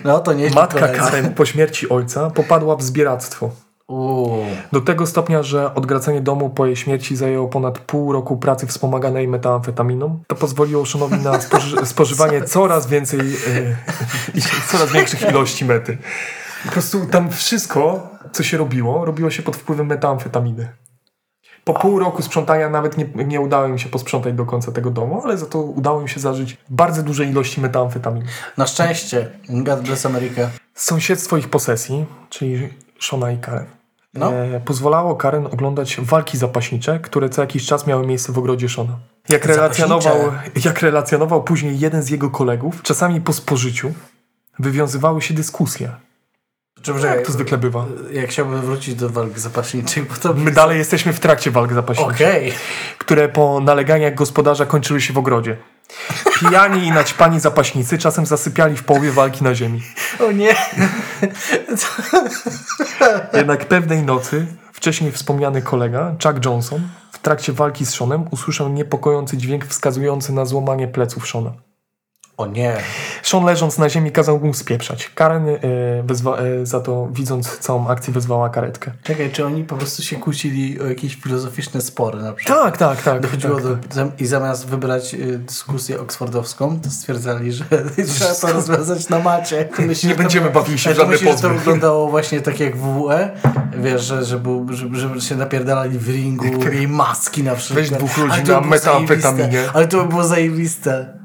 [0.04, 3.50] No, to nie Matka Karen po śmierci ojca popadła w zbieractwo.
[4.72, 9.28] Do tego stopnia, że odgracenie domu po jej śmierci zajęło ponad pół roku pracy wspomaganej
[9.28, 10.22] metamfetaminą.
[10.26, 13.20] To pozwoliło Seanowi na spoży spożywanie coraz więcej,
[14.34, 15.98] i coraz większych ilości mety.
[16.66, 20.68] Po prostu tam wszystko, co się robiło, robiło się pod wpływem metamfetaminy.
[21.64, 25.20] Po pół roku sprzątania nawet nie, nie udało im się posprzątać do końca tego domu,
[25.24, 28.26] ale za to udało im się zażyć bardzo duże ilości metamfetaminy.
[28.56, 29.30] Na szczęście.
[29.48, 30.50] God bless America.
[30.74, 33.66] Sąsiedztwo ich posesji, czyli Shona i Karen,
[34.14, 34.32] No.
[34.32, 38.98] e, pozwalało Karen oglądać walki zapaśnicze, które co jakiś czas miały miejsce w ogrodzie Shona.
[39.28, 40.16] Jak relacjonował,
[40.64, 43.92] jak relacjonował później jeden z jego kolegów, czasami po spożyciu
[44.58, 45.90] wywiązywały się dyskusje.
[46.82, 47.86] Czym, Jak to zwykle bywa.
[48.12, 50.34] Jak chciałbym wrócić do walk zapaśniczych, bo to...
[50.34, 52.52] My dalej jesteśmy w trakcie walk zapaśniczych, Okej.
[52.98, 55.56] które po naleganiach gospodarza kończyły się w ogrodzie.
[56.38, 59.82] Pijani i naćpani zapaśnicy czasem zasypiali w połowie walki na ziemi.
[60.28, 60.54] O nie.
[63.32, 69.36] Jednak pewnej nocy wcześniej wspomniany kolega, Chuck Johnson, w trakcie walki z Seanem usłyszał niepokojący
[69.36, 71.52] dźwięk wskazujący na złamanie pleców Seana.
[72.40, 72.76] O nie.
[73.22, 75.10] Sean leżąc na ziemi kazał mu spieprzać.
[75.14, 75.58] Karen e,
[76.04, 78.90] wezwa, e, za to widząc całą akcję wezwała karetkę.
[79.02, 82.58] Czekaj, czy oni po prostu się kłócili o jakieś filozoficzne spory na przykład?
[82.58, 83.20] Tak, tak, tak.
[83.22, 84.20] Dochodziło tak, do, tak.
[84.20, 87.64] i zamiast wybrać y, dyskusję oksfordowską, to stwierdzali, że
[88.14, 89.68] trzeba to rozwiązać na macie.
[89.78, 92.40] Myślisz, Nie to będziemy było- bawili się w to żadne myślisz, że to wyglądało właśnie
[92.40, 93.30] tak jak WWE?
[93.76, 97.88] Wiesz, że, że, był, że, że się napierdalali w ringu, mieli maski na przykład.
[97.88, 99.64] Weź dwóch ludzi to na metamfetaminie.
[99.74, 101.19] Ale to by było zajebiste.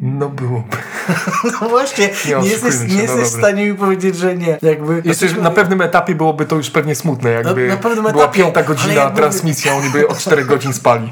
[0.00, 0.76] No byłoby.
[1.60, 4.58] No właśnie, Nie nie, jesteś, się, nie no jesteś w stanie mi powiedzieć, że nie.
[4.62, 8.38] Jakby, jesteśmy- na pewnym etapie byłoby to już pewnie smutne, jakby na pewnym była etapie,
[8.38, 11.10] piąta godzina jakby- transmisja, oni by od 4 godzin spali.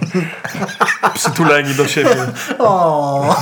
[1.15, 2.17] Przytuleni do siebie.
[2.59, 3.37] O,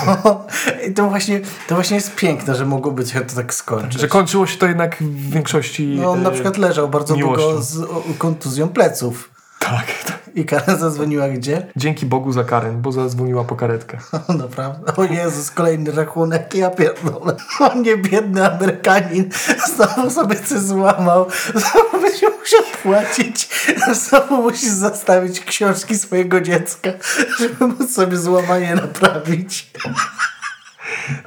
[0.88, 4.00] I to właśnie, to właśnie jest piękne, że mogłoby się to tak skończyć.
[4.00, 5.98] Że kończyło się to jednak w większości...
[6.00, 7.42] No on na e, przykład leżał bardzo miłością.
[7.46, 7.86] długo z
[8.18, 9.30] kontuzją pleców.
[9.58, 10.15] Tak, tak.
[10.36, 11.66] I Karen zadzwoniła gdzie?
[11.76, 13.98] Dzięki Bogu za Karen, bo zadzwoniła po karetkę.
[14.44, 14.96] Naprawdę.
[14.96, 16.54] O Jezus, kolejny rachunek.
[16.54, 17.36] Ja pierdolę.
[17.60, 19.30] O nie, biedny Amerykanin.
[19.74, 21.26] Znowu sobie coś złamał.
[21.54, 23.48] Znowu będzie musiał płacić.
[23.92, 26.90] Znowu musisz zastawić książki swojego dziecka,
[27.38, 29.70] żeby móc sobie złamanie naprawić.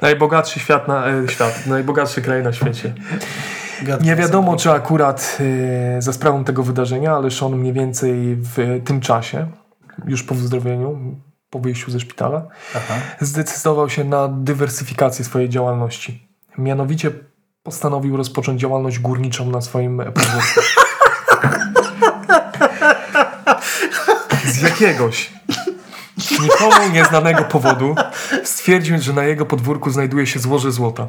[0.02, 2.94] Najbogatszy świat na e, świat, najbogatszy kraj na świecie.
[4.00, 5.38] Nie wiadomo, czy akurat
[5.96, 9.46] e, za sprawą tego wydarzenia, ale Sean mniej więcej w tym czasie,
[10.06, 11.16] już po wyzdrowieniu,
[11.50, 12.94] po wyjściu ze szpitala, Aha.
[13.20, 16.28] zdecydował się na dywersyfikację swojej działalności.
[16.58, 17.10] Mianowicie
[17.62, 20.60] postanowił rozpocząć działalność górniczą na swoim podwórku.
[24.44, 25.32] Z jakiegoś
[26.42, 27.94] nikomu nieznanego powodu
[28.44, 31.06] stwierdził, że na jego podwórku znajduje się złoże złota.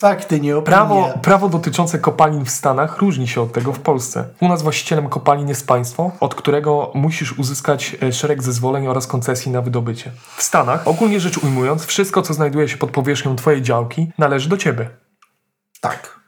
[0.00, 0.66] Fakty, nie opinie.
[0.66, 4.28] Prawo, prawo dotyczące kopalin w Stanach różni się od tego w Polsce.
[4.40, 9.52] U nas właścicielem kopalin jest państwo, od którego musisz uzyskać e, szereg zezwoleń oraz koncesji
[9.52, 10.12] na wydobycie.
[10.36, 14.56] W Stanach, ogólnie rzecz ujmując, wszystko co znajduje się pod powierzchnią twojej działki należy do
[14.56, 14.90] ciebie.
[15.80, 16.20] Tak.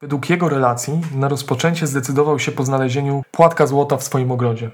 [0.00, 4.70] Według jego relacji na rozpoczęcie zdecydował się po znalezieniu płatka złota w swoim ogrodzie.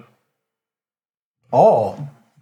[1.53, 1.97] O,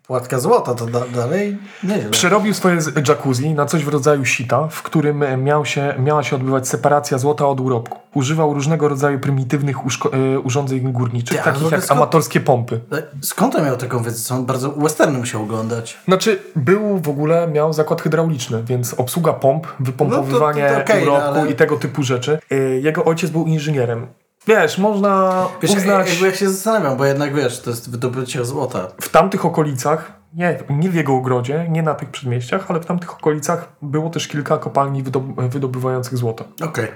[0.09, 2.11] płatka złota, to da, dalej nieźle.
[2.11, 6.37] Przerobił swoje jacuzzi na coś w rodzaju sita, w którym e, miał się, miała się
[6.37, 7.99] odbywać separacja złota od urobku.
[8.15, 12.81] Używał różnego rodzaju prymitywnych uszko- e, urządzeń górniczych, ale takich to jak skąd- amatorskie pompy.
[12.91, 14.35] Ale Skąd on miał taką wiedzę?
[14.35, 15.99] On bardzo westerny musiał oglądać.
[16.05, 21.05] Znaczy, był w ogóle, miał zakład hydrauliczny, więc obsługa pomp, wypompowywanie No to- to okej,
[21.07, 22.39] no urobku ale- i tego typu rzeczy.
[22.81, 24.07] Jego ojciec był inżynierem.
[24.49, 28.89] Wiesz, można Wiesz, uznać jakby ja się zastanawiam, bo jednak wiesz, to jest wydobycie złota.
[29.01, 33.15] w tamtych okolicach, nie, nie w jego ogrodzie, nie na tych przedmieściach, ale w tamtych
[33.15, 36.45] okolicach było też kilka kopalni wydob- wydobywających złoto.
[36.65, 36.89] Okej.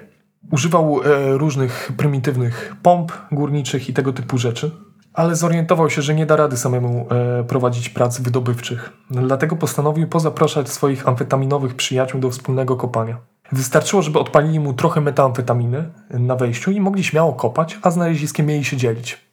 [0.52, 4.70] Używał e, różnych prymitywnych pomp górniczych i tego typu rzeczy,
[5.14, 8.92] ale zorientował się, że nie da rady samemu e, prowadzić prac wydobywczych.
[9.10, 13.16] Dlatego postanowił pozapraszać swoich amfetaminowych przyjaciół do wspólnego kopania.
[13.52, 18.64] Wystarczyło, żeby odpalili mu trochę metamfetaminy na wejściu i mogli śmiało kopać, a znaleziskiem mieli
[18.64, 19.31] się dzielić.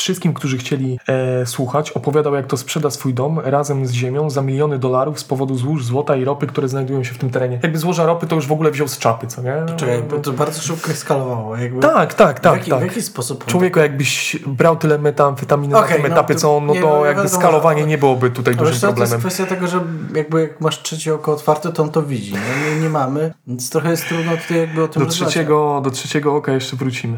[0.00, 4.42] Wszystkim, którzy chcieli e, słuchać, opowiadał, jak to sprzeda swój dom razem z ziemią za
[4.42, 7.60] miliony dolarów z powodu złóż złota i ropy, które znajdują się w tym terenie.
[7.62, 9.56] Jakby złoża ropy to już w ogóle wziął z czapy, co nie?
[9.76, 11.56] Czekaj, bo to bardzo szybko eskalowało.
[11.56, 12.56] Jakby, Tak, tak, w, tak.
[12.58, 12.80] jaki, tak.
[12.80, 13.42] w jaki sposób?
[13.44, 16.86] on Człowieku, jakbyś brał tyle metamfetaminy na Okej, tym no etapie, co, no nie, to
[16.86, 19.20] no jakby wiadomo, skalowanie nie byłoby tutaj dużym co, to jest problemem.
[19.20, 19.80] kwestia tego, że
[20.14, 22.32] jakby jak masz trzecie oko otwarte, to on to widzi.
[22.32, 25.32] No, nie, nie mamy, więc trochę jest trudno tutaj jakby o tym Do rozmawiać.
[25.32, 27.16] trzeciego, do trzeciego oka jeszcze wrócimy.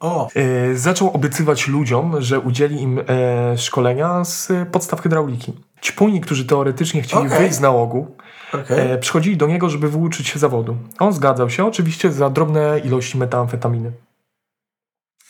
[0.00, 5.52] O, E, zaczął obiecywać ludziom, że udzieli im e, szkolenia z podstaw hydrauliki.
[5.82, 7.38] Ćpuni, którzy teoretycznie chcieli Okej.
[7.38, 8.06] wyjść z nałogu,
[8.54, 8.90] okej.
[8.92, 10.76] e, przychodzili do niego, żeby wyuczyć się zawodu.
[10.98, 13.92] On zgadzał się, oczywiście za drobne ilości metamfetaminy.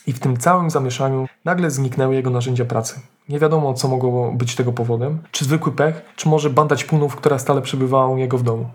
[0.06, 3.00] I w tym całym zamieszaniu nagle zniknęły jego narzędzia pracy.
[3.28, 5.18] Nie wiadomo, co mogło być tego powodem.
[5.30, 8.68] Czy zwykły pech, czy może banda ćpunów, która stale przebywała u niego w domu.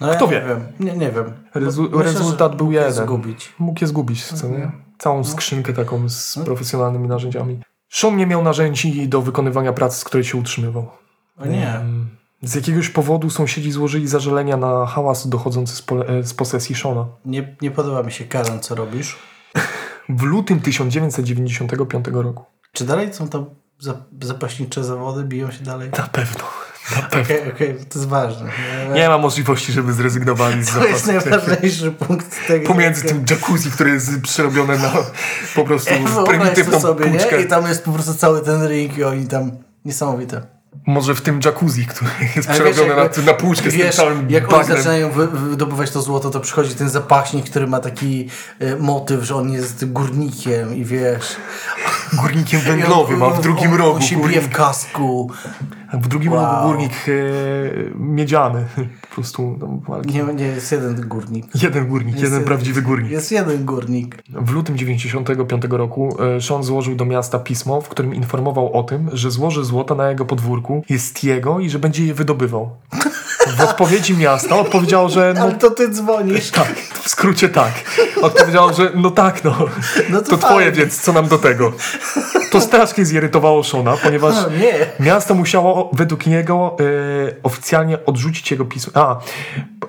[0.00, 0.38] No, kto ja wie?
[0.40, 1.32] Nie wiem, nie, nie wiem.
[1.54, 3.04] Rezu- Myślę, rezultat był mógł je jeden.
[3.06, 3.52] Zgubić.
[3.58, 4.62] Mógł je zgubić, co Mhm.
[4.62, 4.87] nie?
[4.98, 7.60] Całą skrzynkę taką z profesjonalnymi narzędziami.
[7.90, 10.90] Sean nie miał narzędzi do wykonywania pracy, z której się utrzymywał.
[11.38, 11.80] O nie.
[12.42, 17.06] Z jakiegoś powodu sąsiedzi złożyli zażalenia na hałas dochodzący z, pole- z posesji Shona.
[17.24, 17.56] nie.
[17.62, 19.18] Nie podoba mi się Karen, co robisz.
[20.08, 22.44] W lutym 1995 roku.
[22.72, 23.44] Czy dalej są tam
[23.78, 25.90] za- zapaśnicze zawody, biją się dalej?
[25.98, 26.44] Na pewno.
[26.96, 28.50] Okej, okej, to jest ważne.
[28.94, 31.28] Nie ma możliwości, żeby zrezygnowali z To jest zapasu.
[31.30, 32.66] najważniejszy punkt tego.
[32.68, 34.92] Pomiędzy tym jacuzzi, które jest przerobione na
[35.54, 35.90] po prostu
[36.26, 37.38] prymitywną sobie, puczkę.
[37.38, 37.44] nie?
[37.44, 39.50] I tam jest po prostu cały ten ring i oni tam...
[39.84, 40.42] Niesamowite.
[40.86, 43.38] Może w tym jacuzzi, które jest przerobione jakby- na, na
[43.70, 44.76] z tym całym jak oni bagnem.
[44.76, 49.34] zaczynają wy, wydobywać to złoto, to przychodzi ten zapaśnik, który ma taki e, motyw, że
[49.36, 51.36] on jest górnikiem i wiesz...
[52.22, 55.30] Górnikiem węglowym, a w drugim on, rogu On się górnik, w kasku.
[55.92, 56.44] w drugim Wow.
[56.54, 57.12] rogu górnik e,
[57.94, 58.64] miedziany.
[59.08, 60.00] Po prostu no.
[60.06, 61.46] Nie, nie, jest jeden górnik.
[61.62, 63.10] jeden górnik, Jest jeden jeden- prawdziwy górnik.
[63.10, 64.22] Jest jeden górnik.
[64.30, 69.10] W lutym 95 roku e, Sean złożył do miasta pismo, w którym informował o tym,
[69.12, 72.70] że złoże złota na jego podwórku jest jego i że będzie je wydobywał.
[73.56, 76.50] W odpowiedzi miasta odpowiedziało, że no Ale to ty dzwonisz.
[76.50, 77.72] tak, w skrócie tak.
[78.22, 79.56] Odpowiedziało, że no tak, no,
[80.10, 81.72] No to to twoje, więc co nam do tego.
[82.50, 84.74] To strasznie zirytowało Shona, ponieważ No, nie.
[85.00, 86.84] Miasto musiało według niego e,
[87.42, 88.92] oficjalnie odrzucić jego pismo.
[88.94, 89.16] A,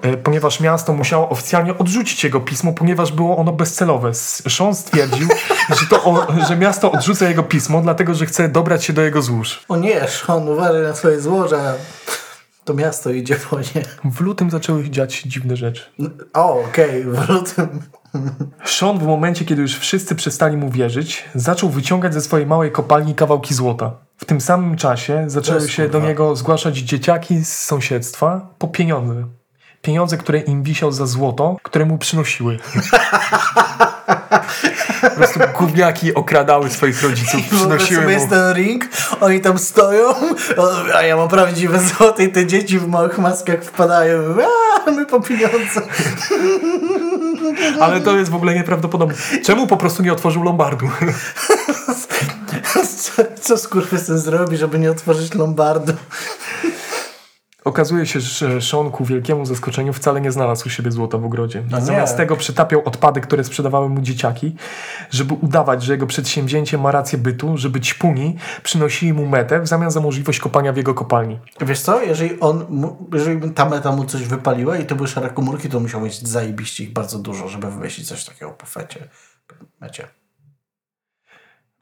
[0.02, 4.14] e, ponieważ miasto musiało oficjalnie odrzucić jego pismo, ponieważ było ono bezcelowe.
[4.50, 5.28] Sean stwierdził,
[5.80, 9.22] że, to o, że miasto odrzuca jego pismo, dlatego że chce dobrać się do jego
[9.22, 9.62] złóż.
[9.70, 11.74] O nie, Sean, uważaj na swoje złoża.
[12.70, 14.12] To miasto idzie po nie.
[14.12, 15.84] W lutym zaczęły dziać dziwne rzeczy.
[16.34, 17.82] O, okej, w lutym.
[18.66, 23.16] Sean w momencie, kiedy już wszyscy przestali mu wierzyć, zaczął wyciągać ze swojej małej kopalni
[23.16, 23.92] kawałki złota.
[24.18, 29.28] W tym samym czasie zaczęły się do niego zgłaszać dzieciaki z sąsiedztwa po pieniądze.
[29.82, 32.60] Pieniądze, które im wisiał za złoto, które mu przynosiły.
[35.02, 38.10] po prostu gówniaki okradały swoich rodziców, Wyobraź przynosiły mu...
[38.10, 38.86] jest ten ring,
[39.22, 40.14] oni tam stoją,
[40.96, 44.20] a ja mam prawdziwe złote i te dzieci w małych maskach wpadają.
[44.88, 45.82] A, my po pieniądze.
[47.80, 49.16] Ale to jest w ogóle nieprawdopodobne.
[49.46, 50.90] Czemu po prostu nie otworzył lombardu?
[52.98, 55.94] Co, co skurwysyn zrobi, żeby nie otworzyć lombardu?
[57.64, 61.64] Okazuje się, że Sean ku wielkiemu zaskoczeniu wcale nie znalazł u siebie złota w ogrodzie.
[61.72, 61.86] No nie.
[61.86, 64.56] Zamiast tego przytapiał odpady, które sprzedawały mu dzieciaki,
[65.10, 69.92] żeby udawać, że jego przedsięwzięcie ma rację bytu, żeby ćpuni przynosili mu metę w zamian
[69.92, 71.40] za możliwość kopania w jego kopalni.
[71.62, 72.66] Wiesz co, jeżeli on,
[73.14, 76.84] jeżeli ta meta mu coś wypaliła i to były szare komórki, to musiał mieć zajebiście
[76.84, 79.08] ich bardzo dużo, żeby wymyślić coś takiego po fecie.
[79.82, 80.19] Mecie.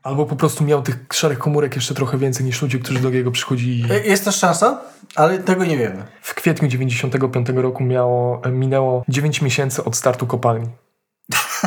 [0.07, 3.31] Albo po prostu miał tych szarych komórek jeszcze trochę więcej niż ludzie, którzy do niego
[3.31, 3.91] przychodzili.
[3.91, 4.81] E, Jest też szansa,
[5.15, 6.03] ale tego nie wiemy.
[6.21, 10.69] W kwietniu 95 roku miało, minęło 9 miesięcy od startu kopalni.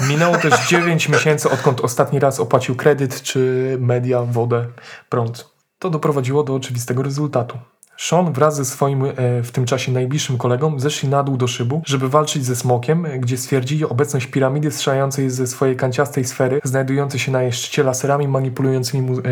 [0.08, 4.66] Minęło też 9 miesięcy, odkąd ostatni raz opłacił kredyt, czy media, wodę,
[5.08, 5.48] prąd.
[5.78, 7.58] To doprowadziło do oczywistego rezultatu.
[8.00, 11.82] Sean wraz ze swoim e, w tym czasie najbliższym kolegą zeszli na dół do szybu,
[11.86, 17.32] żeby walczyć ze smokiem, gdzie stwierdzili obecność piramidy strzelającej ze swojej kanciastej sfery, znajdującej się
[17.32, 19.22] na jej szczycie laserami manipulującymi mu, e,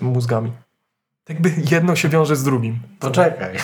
[0.00, 0.52] mózgami.
[1.28, 2.78] Jakby jedno się wiąże z drugim.
[2.98, 3.56] Poczekaj.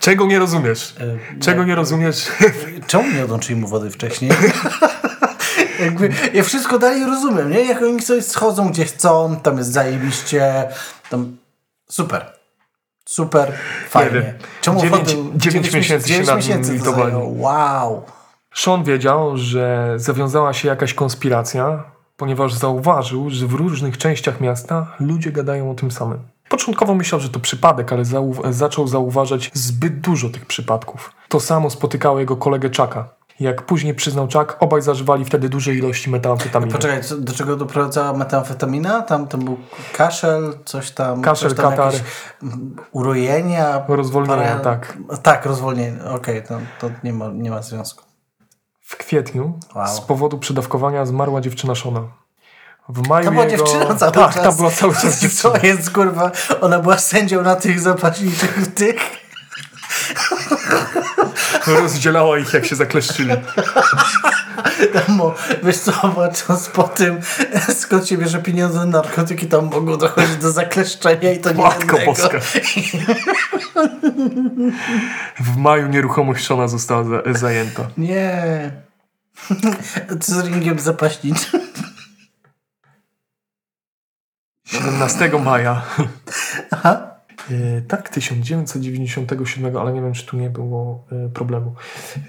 [0.00, 0.94] Czego nie rozumiesz?
[1.00, 2.28] E, Czego nie rozumiesz?
[2.86, 4.30] Czemu nie odłączyli mu wody wcześniej?
[5.84, 7.64] Jakby, ja wszystko dalej rozumiem, nie?
[7.64, 10.68] Jak oni sobie schodzą gdzie chcą, tam jest zajebiście,
[11.10, 11.36] tam
[11.88, 12.41] super.
[13.04, 13.52] Super,
[13.88, 14.34] fajnie.
[14.60, 17.14] Czemu Dziewięć- wody- dziewięć miesięcy się dziewięć nad miesięcy nim litowali.
[17.16, 18.02] Wow.
[18.54, 21.84] Sean wiedział, że zawiązała się jakaś konspiracja,
[22.16, 26.18] ponieważ zauważył, że w różnych częściach miasta ludzie gadają o tym samym.
[26.48, 31.12] Początkowo myślał, że to przypadek, ale zau- zaczął zauważać zbyt dużo tych przypadków.
[31.28, 33.08] To samo spotykało jego kolegę Chucka.
[33.40, 36.72] Jak później przyznał Chuck, obaj zażywali wtedy duże ilości metamfetaminy.
[36.72, 39.02] Poczekaj, co, do czego doprowadzała metamfetamina?
[39.02, 39.58] Tam, tam był
[39.92, 41.22] kaszel, coś tam.
[41.22, 41.92] Kaszel, coś tam katar.
[42.92, 43.82] urojenia.
[43.88, 44.98] Rozwolnienia, tak.
[45.22, 46.04] Tak, rozwolnienie.
[46.04, 48.04] Okej, to, to nie, ma, nie ma związku.
[48.80, 49.86] W kwietniu Wow.
[49.88, 52.02] z powodu przedawkowania zmarła dziewczyna Shona.
[52.88, 53.64] W maju Tam była jego...
[53.64, 54.42] dziewczyna cały tak, czas.
[54.42, 55.52] tam była cały czas dziewczyna.
[55.60, 56.30] Co jest, kurwa?
[56.60, 58.96] Ona była sędzią na tych zapaśniczych tych.
[61.66, 63.30] Rozdzielała ich, jak się zakleszczyli.
[65.06, 67.20] Tam, o, wiesz co, patrząc po tym,
[67.74, 71.98] skąd się bierze pieniądze na narkotyki, tam mogą dochodzić do zakleszczenia i to nie Matko.
[72.06, 72.38] Boska.
[75.40, 77.88] W maju nieruchomość Shona została za, zajęta.
[77.98, 78.42] Nie.
[80.20, 81.60] Z ringiem zapaśniczym?
[84.64, 85.82] 17 maja.
[86.70, 87.11] Aha.
[87.50, 91.74] E, tak, 1997, ale nie wiem, czy tu nie było e, problemu.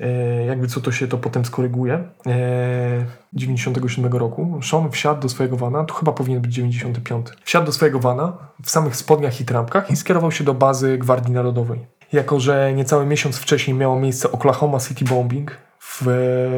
[0.02, 2.04] E, jakby co to się to potem skoryguje.
[2.28, 7.28] E, 97 roku Sean wsiadł do swojego wana, to chyba powinien być 95.
[7.44, 11.34] Wsiadł do swojego wana w samych spodniach i trampkach i skierował się do bazy Gwardii
[11.34, 11.86] Narodowej.
[12.14, 15.58] Jako, że niecały miesiąc wcześniej miało miejsce Oklahoma City Bombing,
[16.02, 16.08] w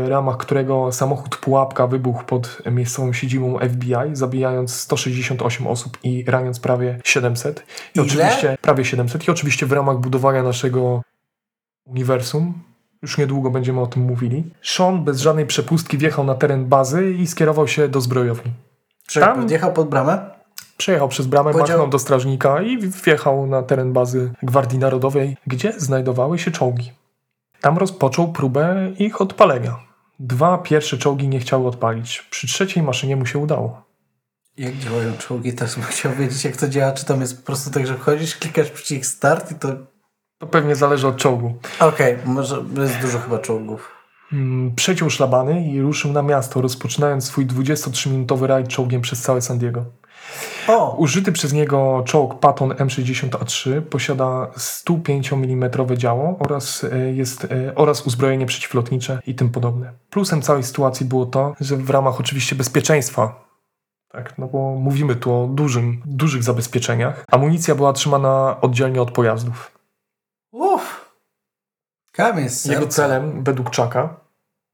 [0.10, 7.00] ramach którego samochód pułapka wybuchł pod miejscową siedzibą FBI, zabijając 168 osób i raniąc prawie
[7.04, 7.60] 700.
[7.60, 7.64] I
[8.00, 8.06] Ile?
[8.06, 9.28] oczywiście prawie 700.
[9.28, 11.02] I oczywiście w ramach budowania naszego
[11.86, 12.54] uniwersum,
[13.02, 17.28] już niedługo będziemy o tym mówili, Sean bez żadnej przepustki wjechał na teren bazy i
[17.28, 18.52] skierował się do zbrojowni.
[19.14, 20.30] Tam- podjechał pod bramę?
[20.78, 25.74] Przejechał przez bramę, Powiedział- machnął do strażnika i wjechał na teren bazy Gwardii Narodowej, gdzie
[25.78, 26.92] znajdowały się czołgi.
[27.66, 29.80] Tam rozpoczął próbę ich odpalenia.
[30.20, 32.28] Dwa pierwsze czołgi nie chciały odpalić.
[32.30, 33.82] Przy trzeciej maszynie mu się udało.
[34.58, 35.54] Jak działają czołgi?
[35.54, 36.92] Też bym chciał wiedzieć, jak to działa.
[36.92, 39.68] Czy tam jest po prostu tak, że wchodzisz, klikasz przycisk start i to...
[40.38, 41.56] To pewnie zależy od czołgu.
[41.80, 43.92] Okej, może jest dużo chyba czołgów.
[44.34, 49.58] Mm, Przeciął szlabany i ruszył na miasto, rozpoczynając swój 23-minutowy rajd czołgiem przez całe San
[49.58, 49.86] Diego.
[50.68, 50.96] O!
[50.98, 58.08] Użyty przez niego czołg Patton M60A3 posiada 105 mm działo oraz, e, jest, e, oraz
[58.08, 59.94] uzbrojenie przeciwlotnicze i tym podobne.
[60.10, 63.46] Plusem całej sytuacji było to, że w ramach oczywiście bezpieczeństwa,
[64.10, 69.72] tak, no bo mówimy tu o dużym, dużych zabezpieczeniach, amunicja była trzymana oddzielnie od pojazdów.
[70.52, 71.12] Uff!
[72.12, 74.25] Kamień z Jego celem, według Chucka,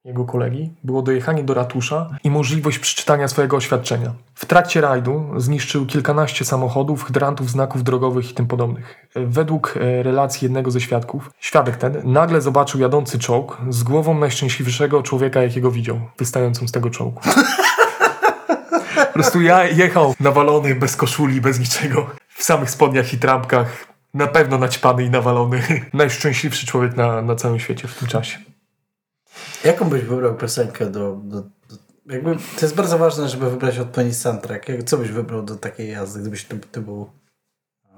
[0.06, 4.14] jego kolegi, było dojechanie do ratusza i możliwość przeczytania swojego oświadczenia.
[4.36, 9.08] W trakcie rajdu zniszczył kilkanaście samochodów, hydrantów, znaków drogowych i tym podobnych.
[9.16, 15.04] Według e, relacji jednego ze świadków, świadek ten nagle zobaczył jadący czołg z głową najszczęśliwszego
[15.04, 17.22] człowieka, jakiego widział, wystającą z tego czołgu.
[18.96, 24.28] Po prostu ja jechał nawalony, bez koszuli, bez niczego, w samych spodniach i trampkach, na
[24.28, 25.62] pewno naćpany i nawalony.
[25.94, 28.51] Najszczęśliwszy człowiek na, na całym świecie w tym czasie.
[29.64, 31.76] Jaką byś wybrał piosenkę do, do, do...
[32.06, 34.70] Jakby, to jest bardzo ważne, żeby wybrać odpowiedni soundtrack.
[34.70, 37.10] Jak, co byś wybrał do takiej jazdy, gdybyś to, to był...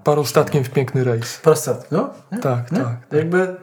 [0.03, 1.37] Parostatkiem w piękny rejs.
[1.37, 2.13] Prostat, no?
[2.31, 2.37] Nie?
[2.37, 2.79] Tak, Nie?
[2.79, 2.97] tak.
[3.11, 3.55] Jakby,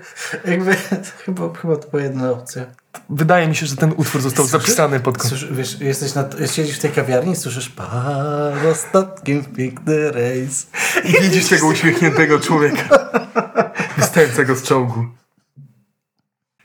[0.45, 0.75] jakby
[1.25, 2.67] chyba, chyba to była jedna opcja.
[3.11, 5.39] Wydaje mi się, że ten utwór został Słyszy- zapisany pod kątem.
[5.39, 10.67] Słysz, wiesz, jesteś na, siedzisz w tej kawiarni i słyszysz parostatkiem w piękny rejs.
[11.05, 13.11] I widzisz tego uśmiechniętego człowieka
[13.99, 15.07] wystającego z czołgu.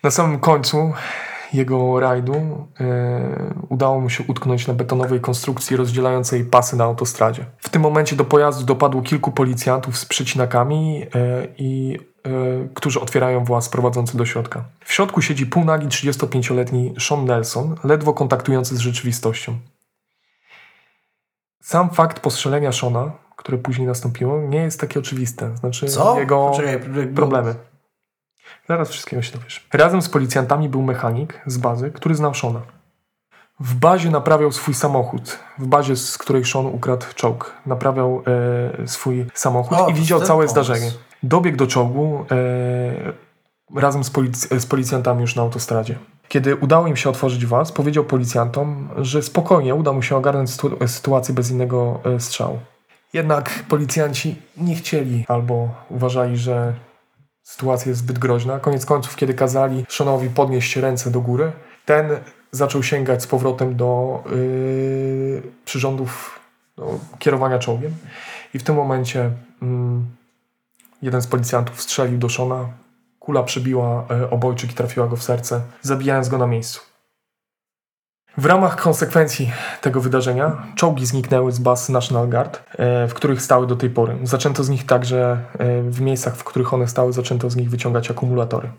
[0.03, 0.93] Na samym końcu
[1.55, 2.33] jego rajdu
[2.79, 7.45] e, udało mu się utknąć na betonowej konstrukcji rozdzielającej pasy na autostradzie.
[7.57, 12.29] W tym momencie do pojazdu dopadło kilku policjantów z przecinakami, e, i, e,
[12.73, 14.63] którzy otwierają właz prowadzący do środka.
[14.85, 19.57] W środku siedzi półnagi 35-letni Sean Nelson, ledwo kontaktujący z rzeczywistością.
[21.61, 25.57] Sam fakt postrzelenia Shona, które później nastąpiło, nie jest takie oczywiste.
[25.57, 26.19] Znaczy Co?
[26.19, 27.55] jego jakby- problemy.
[28.69, 29.67] Zaraz wszystkiego się dowiesz.
[29.73, 32.61] Razem z policjantami był mechanik z bazy, który znał Shona.
[33.59, 35.39] W bazie naprawiał swój samochód.
[35.59, 37.53] W bazie, z której Sean ukradł czołg.
[37.65, 38.23] Naprawiał
[38.83, 40.51] e, swój samochód O, i widział całe pomysł.
[40.51, 40.91] zdarzenie.
[41.23, 45.95] Dobiegł do czołgu e, razem z, polic- z policjantami już na autostradzie.
[46.27, 50.87] Kiedy udało im się otworzyć was, powiedział policjantom, że spokojnie uda mu się ogarnąć sytu-
[50.87, 52.59] sytuację bez innego e, strzału.
[53.13, 56.73] Jednak policjanci nie chcieli albo uważali, że
[57.45, 58.59] sytuacja jest zbyt groźna.
[58.59, 61.51] Koniec końców, kiedy kazali Seanowi podnieść ręce do góry,
[61.85, 62.09] ten
[62.51, 66.39] zaczął sięgać z powrotem do yy, przyrządów
[66.77, 67.91] do kierowania czołgiem.
[68.53, 69.31] I w tym momencie
[69.61, 70.05] mm,
[71.01, 72.69] jeden z policjantów strzelił do Shona.
[73.19, 76.94] Kula przebiła e, obojczyk i trafiła go w serce, zabijając go na miejscu.
[78.37, 83.67] W ramach konsekwencji tego wydarzenia czołgi zniknęły z baz National Guard, e, w których stały
[83.67, 84.17] do tej pory.
[84.23, 88.11] Zaczęto z nich także, e, w miejscach, w których one stały, zaczęto z nich wyciągać
[88.11, 88.69] akumulatory.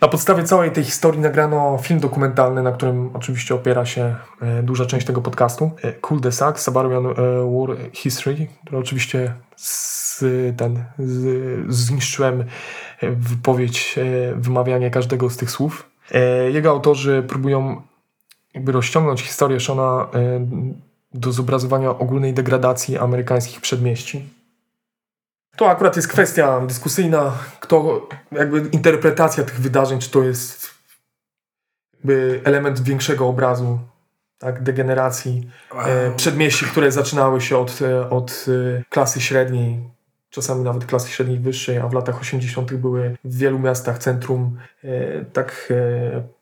[0.00, 4.86] Na podstawie całej tej historii nagrano film dokumentalny, na którym oczywiście opiera się e, duża
[4.86, 5.70] część tego podcastu.
[6.00, 10.24] Cool the Sack, Sabarian War History, który oczywiście z,
[10.56, 12.44] ten, z, zniszczyłem
[13.02, 13.98] wypowiedź,
[14.36, 15.90] wymawianie każdego z tych słów.
[16.52, 17.82] Jego autorzy próbują
[18.56, 20.46] jakby rozciągnąć historię Shona e,
[21.14, 24.28] do zobrazowania ogólnej degradacji amerykańskich przedmieści.
[25.56, 30.70] To akurat jest kwestia dyskusyjna, kto, jakby interpretacja tych wydarzeń, czy to jest
[31.94, 33.78] jakby element większego obrazu,
[34.38, 35.50] tak, degeneracji
[35.84, 38.46] e, przedmieści, które zaczynały się od, e, od
[38.90, 39.80] klasy średniej,
[40.30, 42.74] czasami nawet klasy średniej wyższej, a w latach 80.
[42.74, 46.35] były w wielu miastach centrum e, tak e,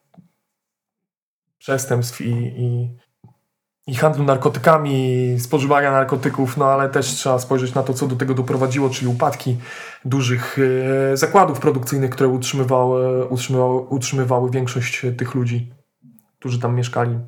[1.64, 2.90] przestępstw i, i,
[3.87, 8.35] i handlu narkotykami, spożywania narkotyków, no ale też trzeba spojrzeć na to, co do tego
[8.35, 9.57] doprowadziło, czyli upadki
[10.05, 10.57] dużych
[11.12, 15.72] e, zakładów produkcyjnych, które utrzymywały, utrzymywały, utrzymywały większość tych ludzi,
[16.38, 17.18] którzy tam mieszkali.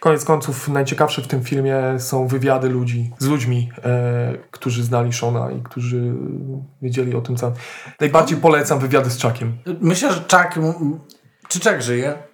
[0.00, 5.50] Koniec końców najciekawsze w tym filmie są wywiady ludzi z ludźmi, e, którzy znali Shona
[5.50, 6.14] i którzy
[6.82, 7.52] wiedzieli o tym, co.
[8.00, 9.58] Najbardziej polecam wywiady z Chuckiem.
[9.80, 10.24] Myślę, że
[10.56, 11.00] m-
[11.48, 12.25] Czy Chuck żyje?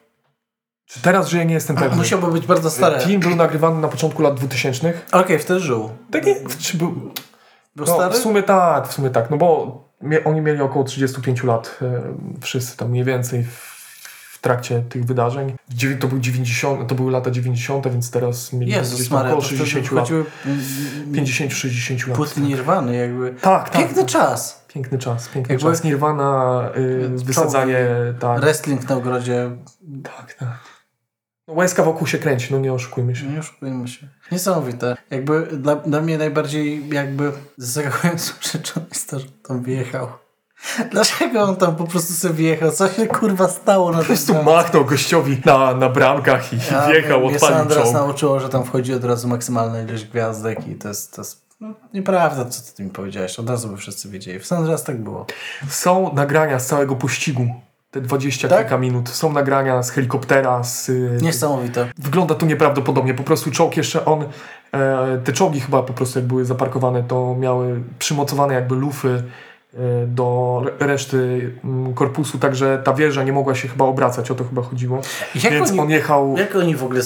[0.86, 1.96] Czy teraz żyje, nie jestem pewny.
[1.96, 3.00] Musiałby być bardzo stary.
[3.00, 4.92] Film był nagrywany na początku lat 2000.
[5.12, 5.90] Okej, wtedy żył.
[6.10, 6.90] Tak nie, czy był,
[7.76, 8.14] Był no, stary?
[8.14, 12.02] w sumie tak, w sumie tak, no bo mie, oni mieli około 35 lat, e,
[12.40, 13.72] wszyscy tam mniej więcej w,
[14.42, 15.56] trakcie tych wydarzeń.
[15.74, 19.48] Dziewię- To, był 90, to były lata 90, więc teraz mieli Jezus Maria, około to
[19.48, 20.04] wtedy 60 lat.
[20.04, 20.24] wchodziły
[21.12, 22.16] 50-60 lat.
[22.16, 23.34] płyty Nirwany jakby.
[23.40, 23.78] Tak, tak.
[23.82, 24.64] Piękny czas.
[24.68, 25.84] Piękny czas, piękny Jakby- czas.
[25.84, 27.86] Nirvana, y, wysadzanie,
[28.20, 29.50] tak, Wrestling na ogrodzie.
[30.02, 30.71] tak, tak.
[31.48, 33.26] No, łezka wokół się kręci, no nie oszukujmy się.
[33.26, 34.08] Nie oszukujmy się.
[34.32, 34.96] Niesamowite.
[35.10, 40.08] Jakby dla, dla mnie najbardziej jakby zaskakującą rzeczą jest to, że tam wjechał.
[40.90, 42.70] Dlaczego on tam po prostu sobie wjechał?
[42.72, 47.34] Co się kurwa stało na Po prostu machnął gościowi na, na bramkach i wjechał, Mnie
[47.34, 47.92] odpalił czołg.
[47.94, 51.74] nauczyło, że tam wchodzi od razu maksymalna ilość gwiazdek i to jest, to jest no,
[51.94, 53.38] nieprawda, co ty mi powiedziałeś.
[53.38, 54.38] Od razu by wszyscy wiedzieli.
[54.38, 55.26] W Sandras tak było.
[55.68, 57.46] Są nagrania z całego pościgu.
[57.92, 58.58] Te 20 Tak?
[58.58, 59.08] kilka minut.
[59.08, 60.88] Są nagrania z helikoptera, z...
[60.88, 61.86] y, Niesamowite.
[61.98, 63.14] Wygląda to nieprawdopodobnie.
[63.14, 64.24] Po prostu czołg jeszcze on...
[64.74, 69.22] E, te czołgi chyba po prostu jak były zaparkowane, to miały przymocowane jakby lufy
[70.06, 74.44] do re- reszty mm, korpusu, także ta wieża nie mogła się chyba obracać, o to
[74.44, 75.00] chyba chodziło.
[75.34, 76.34] Jak Więc oni- on jechał...
[76.38, 77.00] Jak oni w ogóle...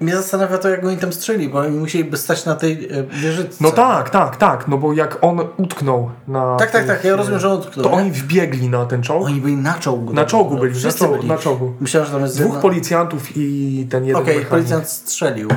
[0.00, 3.56] Mnie zastanawia to, jak oni tam strzeli, bo oni musieliby stać na tej e, wieżyce.
[3.60, 6.56] No tak, tak, tak, no bo jak on utknął na...
[6.56, 7.84] Tak, tak, tak, ja rozumiem, że on utknął.
[7.84, 7.96] To nie?
[7.96, 9.26] oni wbiegli na ten czołg.
[9.26, 10.12] Oni byli na czołgu.
[10.12, 11.28] Na czołgu byli, na Wszyscy czołgu, byli.
[11.28, 11.72] na czołgu.
[11.80, 14.48] Myślałem, że tam jest Dwóch jedna- policjantów i ten jeden Okej, mechanik.
[14.50, 15.48] policjant strzelił.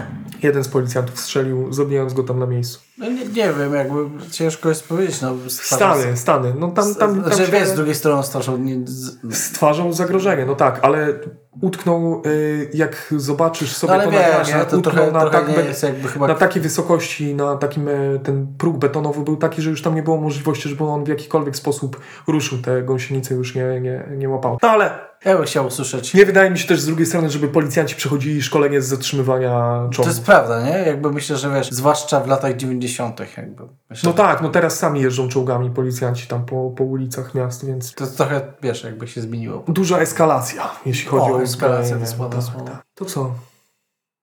[0.44, 2.80] Jeden z policjantów strzelił, zabijając go tam na miejscu.
[2.98, 5.22] No nie, nie wiem, jakby ciężko jest powiedzieć.
[5.22, 6.54] No, Stany, Stany.
[6.60, 8.58] No tam, tam, tam znaczy, się wiesz, z drugiej strony straszą...
[8.58, 9.18] Nie, z...
[9.32, 11.20] stwarzał zagrożenie, no tak, ale
[11.62, 15.45] utknął, y, jak zobaczysz sobie No to wiesz, nagranie, no to utknął na, tak
[16.28, 20.03] na takiej wysokości, na takim, e, ten próg betonowy był taki, że już tam nie
[20.03, 22.58] było możliwości, żeby on w jakikolwiek sposób ruszył.
[22.58, 24.58] Te gąsienice już nie, nie, nie łapały.
[24.64, 26.14] No ale Ja bym chciał usłyszeć...
[26.14, 29.49] nie wydaje mi się też z drugiej strony, żeby policjanci przechodzili szkolenie z zatrzymywania
[29.84, 30.14] To czołgów.
[30.14, 30.78] jest prawda, nie?
[30.78, 33.20] Jakby myślę, że wiesz, zwłaszcza w latach 90.
[33.38, 33.64] jakby.
[33.89, 37.93] Myślę, No tak, no teraz sami jeżdżą czołgami policjanci tam po, po ulicach miast, więc
[37.93, 39.64] To trochę, wiesz, jakby się zmieniło.
[39.68, 41.41] duża eskalacja, jeśli chodzi O, o
[42.66, 42.86] Tak, tak.
[42.95, 43.36] To co?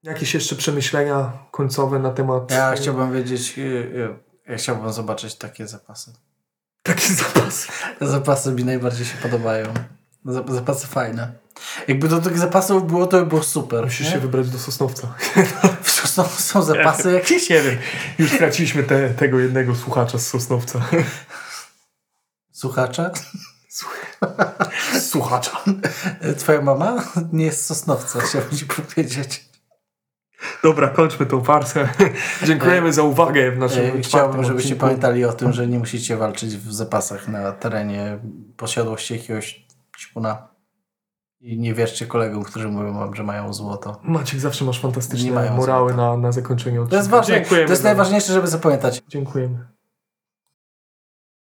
[0.03, 2.51] Jakieś jeszcze przemyślenia końcowe na temat...
[2.51, 4.16] Ja e, chciałbym wiedzieć, y, y,
[4.49, 6.12] ja chciałbym zobaczyć takie zapasy.
[6.83, 7.68] Takie zapasy.
[7.99, 9.75] Te zapasy mi najbardziej się podobają.
[10.27, 11.33] Zap- Zapasy fajne.
[11.89, 13.85] Jakby do tych zapasów było, to by było super.
[13.85, 14.12] Musisz nie?
[14.12, 15.14] się wybrać do Sosnowca.
[16.14, 17.51] Są, są zapasy jakieś?
[17.51, 17.79] Nie wiem.
[18.18, 20.81] Już straciliśmy te, tego jednego słuchacza z Sosnowca.
[22.53, 23.11] Słuchacza?
[25.11, 25.51] Słuchacza.
[26.39, 29.49] Twoja mama nie jest Sosnowca, chciałbym ci powiedzieć.
[30.62, 31.89] Dobra, kończmy tą farsę.
[32.47, 34.81] Dziękujemy za uwagę w naszym E, czwartym Chciałbym, żebyście odcinku.
[34.87, 38.18] pamiętali o tym, że nie musicie walczyć w zapasach na terenie
[38.57, 39.66] posiadłości jakiegoś
[39.99, 40.49] ćpuna.
[41.41, 44.01] I nie wierzcie kolegom, którzy mówią wam, że mają złoto.
[44.03, 46.11] Maciek, zawsze masz fantastyczne morały złota.
[46.11, 46.91] na, na zakończenie odcinka.
[46.91, 47.35] To jest ważne.
[47.35, 49.03] Dziękujemy To jest najważniejsze, żeby zapamiętać.
[49.09, 49.74] Dziękujemy.